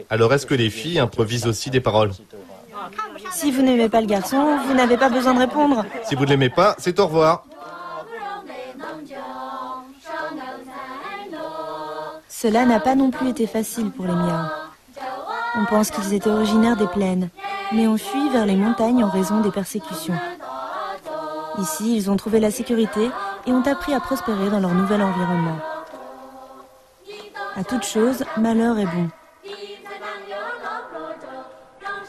Alors 0.10 0.34
est-ce 0.34 0.46
que 0.46 0.56
les 0.56 0.70
filles 0.70 1.00
improvisent 1.00 1.48
aussi 1.48 1.70
des 1.70 1.82
paroles 1.82 2.12
Si 3.32 3.52
vous 3.52 3.62
n'aimez 3.62 3.90
pas 3.90 4.02
le 4.02 4.08
garçon, 4.08 4.58
vous 4.66 4.74
n'avez 4.74 4.98
pas 4.98 5.10
besoin 5.10 5.34
de 5.34 5.40
répondre. 5.40 5.86
Si 6.04 6.16
vous 6.16 6.26
ne 6.26 6.30
l'aimez 6.30 6.50
pas, 6.50 6.76
c'est 6.80 7.00
au 7.00 7.06
revoir. 7.08 7.46
Cela 12.28 12.66
n'a 12.66 12.80
pas 12.80 12.96
non 12.96 13.12
plus 13.12 13.30
été 13.30 13.46
facile 13.46 13.92
pour 13.92 14.06
les 14.06 14.14
Miao. 14.14 14.61
On 15.56 15.66
pense 15.66 15.92
qu'ils 15.92 16.14
étaient 16.14 16.30
originaires 16.30 16.78
des 16.78 16.88
plaines, 16.88 17.30
mais 17.74 17.88
ont 17.88 17.98
fui 17.98 18.30
vers 18.30 18.46
les 18.46 18.56
montagnes 18.56 19.04
en 19.04 19.10
raison 19.10 19.42
des 19.42 19.52
persécutions. 19.52 20.16
Ici, 21.60 21.98
ils 21.98 22.10
ont 22.10 22.16
trouvé 22.16 22.40
la 22.40 22.52
sécurité 22.52 23.10
et 23.46 23.52
ont 23.52 23.66
appris 23.66 23.94
à 23.94 24.00
prospérer 24.00 24.50
dans 24.50 24.60
leur 24.60 24.74
nouvel 24.74 25.02
environnement. 25.02 25.58
À 27.58 27.66
toute 27.66 27.84
chose, 27.84 28.24
malheur 28.38 28.80
est 28.80 28.86
bon. 28.86 29.10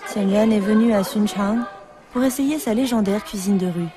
Xiangyuan 0.07 0.53
est 0.53 0.61
venu 0.61 0.95
à 0.95 1.03
Sunchang 1.03 1.65
pour 2.13 2.23
essayer 2.23 2.61
sa 2.61 2.75
légendaire 2.75 3.25
cuisine 3.25 3.59
de 3.59 3.67
rue. 3.67 3.89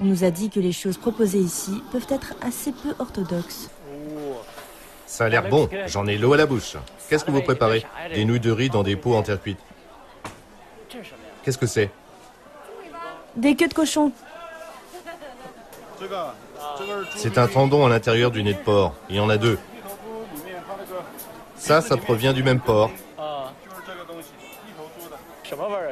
On 0.00 0.04
nous 0.04 0.24
a 0.24 0.30
dit 0.30 0.50
que 0.50 0.60
les 0.60 0.72
choses 0.72 0.98
proposées 0.98 1.38
ici 1.38 1.82
peuvent 1.90 2.08
être 2.10 2.34
assez 2.42 2.72
peu 2.72 2.94
orthodoxes. 2.98 3.70
Ça 5.12 5.26
a 5.26 5.28
l'air 5.28 5.46
bon, 5.46 5.68
j'en 5.88 6.06
ai 6.06 6.16
l'eau 6.16 6.32
à 6.32 6.38
la 6.38 6.46
bouche. 6.46 6.74
Qu'est-ce 7.10 7.22
que 7.22 7.30
vous 7.30 7.42
préparez? 7.42 7.84
Des 8.14 8.24
nouilles 8.24 8.40
de 8.40 8.50
riz 8.50 8.70
dans 8.70 8.82
des 8.82 8.96
pots 8.96 9.14
en 9.14 9.22
terre 9.22 9.38
cuite. 9.42 9.58
Qu'est-ce 11.42 11.58
que 11.58 11.66
c'est? 11.66 11.90
Des 13.36 13.54
queues 13.54 13.68
de 13.68 13.74
cochon. 13.74 14.10
C'est 17.14 17.36
un 17.36 17.46
tendon 17.46 17.84
à 17.84 17.90
l'intérieur 17.90 18.30
du 18.30 18.42
nez 18.42 18.54
de 18.54 18.58
porc. 18.58 18.94
Il 19.10 19.16
y 19.16 19.20
en 19.20 19.28
a 19.28 19.36
deux. 19.36 19.58
Ça, 21.58 21.82
ça 21.82 21.98
provient 21.98 22.32
du 22.32 22.42
même 22.42 22.60
porc. 22.60 22.90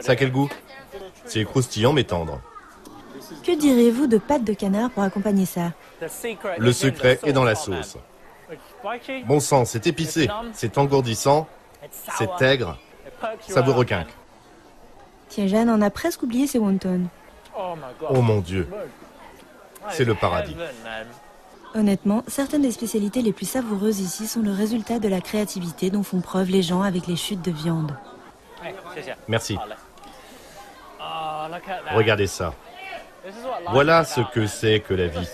Ça 0.00 0.12
a 0.12 0.16
quel 0.16 0.32
goût? 0.32 0.48
C'est 1.26 1.44
croustillant 1.44 1.92
mais 1.92 2.04
tendre. 2.04 2.40
Que 3.44 3.52
direz-vous 3.54 4.06
de 4.06 4.16
pâte 4.16 4.44
de 4.44 4.54
canard 4.54 4.88
pour 4.88 5.02
accompagner 5.02 5.44
ça? 5.44 5.72
Le 6.56 6.72
secret 6.72 7.20
est 7.22 7.34
dans 7.34 7.44
la 7.44 7.54
sauce. 7.54 7.98
Bon 9.26 9.40
sang, 9.40 9.64
c'est 9.64 9.86
épicé, 9.86 10.28
c'est 10.52 10.78
engourdissant, 10.78 11.46
c'est 12.18 12.42
aigre, 12.42 12.78
ça 13.40 13.60
vous 13.60 13.72
requinque. 13.72 14.08
Tianjan 15.28 15.68
en 15.68 15.80
a 15.80 15.90
presque 15.90 16.22
oublié 16.22 16.46
ses 16.46 16.58
wontons. 16.58 17.02
Oh 17.56 18.22
mon 18.22 18.40
Dieu, 18.40 18.68
c'est 19.90 20.04
le 20.04 20.14
paradis. 20.14 20.56
Honnêtement, 21.74 22.24
certaines 22.26 22.62
des 22.62 22.72
spécialités 22.72 23.22
les 23.22 23.32
plus 23.32 23.48
savoureuses 23.48 24.00
ici 24.00 24.26
sont 24.26 24.40
le 24.40 24.52
résultat 24.52 24.98
de 24.98 25.08
la 25.08 25.20
créativité 25.20 25.90
dont 25.90 26.02
font 26.02 26.20
preuve 26.20 26.50
les 26.50 26.62
gens 26.62 26.82
avec 26.82 27.06
les 27.06 27.16
chutes 27.16 27.42
de 27.42 27.52
viande. 27.52 27.96
Merci. 29.28 29.56
Regardez 31.94 32.26
ça. 32.26 32.54
Voilà 33.70 34.04
ce 34.04 34.20
que 34.32 34.46
c'est 34.46 34.80
que 34.80 34.94
la 34.94 35.06
vie. 35.06 35.28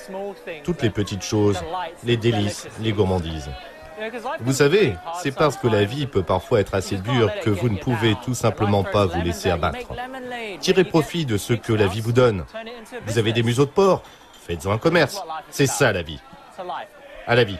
Toutes 0.65 0.83
les 0.83 0.91
petites 0.91 1.23
choses, 1.23 1.59
les 2.05 2.17
délices, 2.17 2.69
les 2.81 2.93
gourmandises. 2.93 3.51
Vous 4.41 4.53
savez, 4.53 4.95
c'est 5.23 5.35
parce 5.35 5.57
que 5.57 5.69
la 5.69 5.85
vie 5.85 6.07
peut 6.07 6.23
parfois 6.23 6.61
être 6.61 6.75
assez 6.75 6.97
dure 6.97 7.31
que 7.41 7.51
vous 7.51 7.69
ne 7.69 7.79
pouvez 7.79 8.15
tout 8.25 8.35
simplement 8.35 8.85
pas 8.85 9.07
vous 9.07 9.21
laisser 9.23 9.51
abattre. 9.51 9.89
Tirez 10.61 10.85
profit 10.85 11.25
de 11.25 11.37
ce 11.37 11.55
que 11.55 11.73
la 11.73 11.87
vie 11.87 12.01
vous 12.01 12.13
donne. 12.13 12.45
Vous 13.07 13.19
avez 13.19 13.33
des 13.33 13.43
museaux 13.43 13.65
de 13.65 13.71
porc 13.71 14.03
Faites-en 14.47 14.71
un 14.71 14.79
commerce. 14.79 15.21
C'est 15.51 15.67
ça 15.67 15.93
la 15.93 16.03
vie. 16.03 16.21
À 17.27 17.35
la 17.35 17.45
vie. 17.45 17.59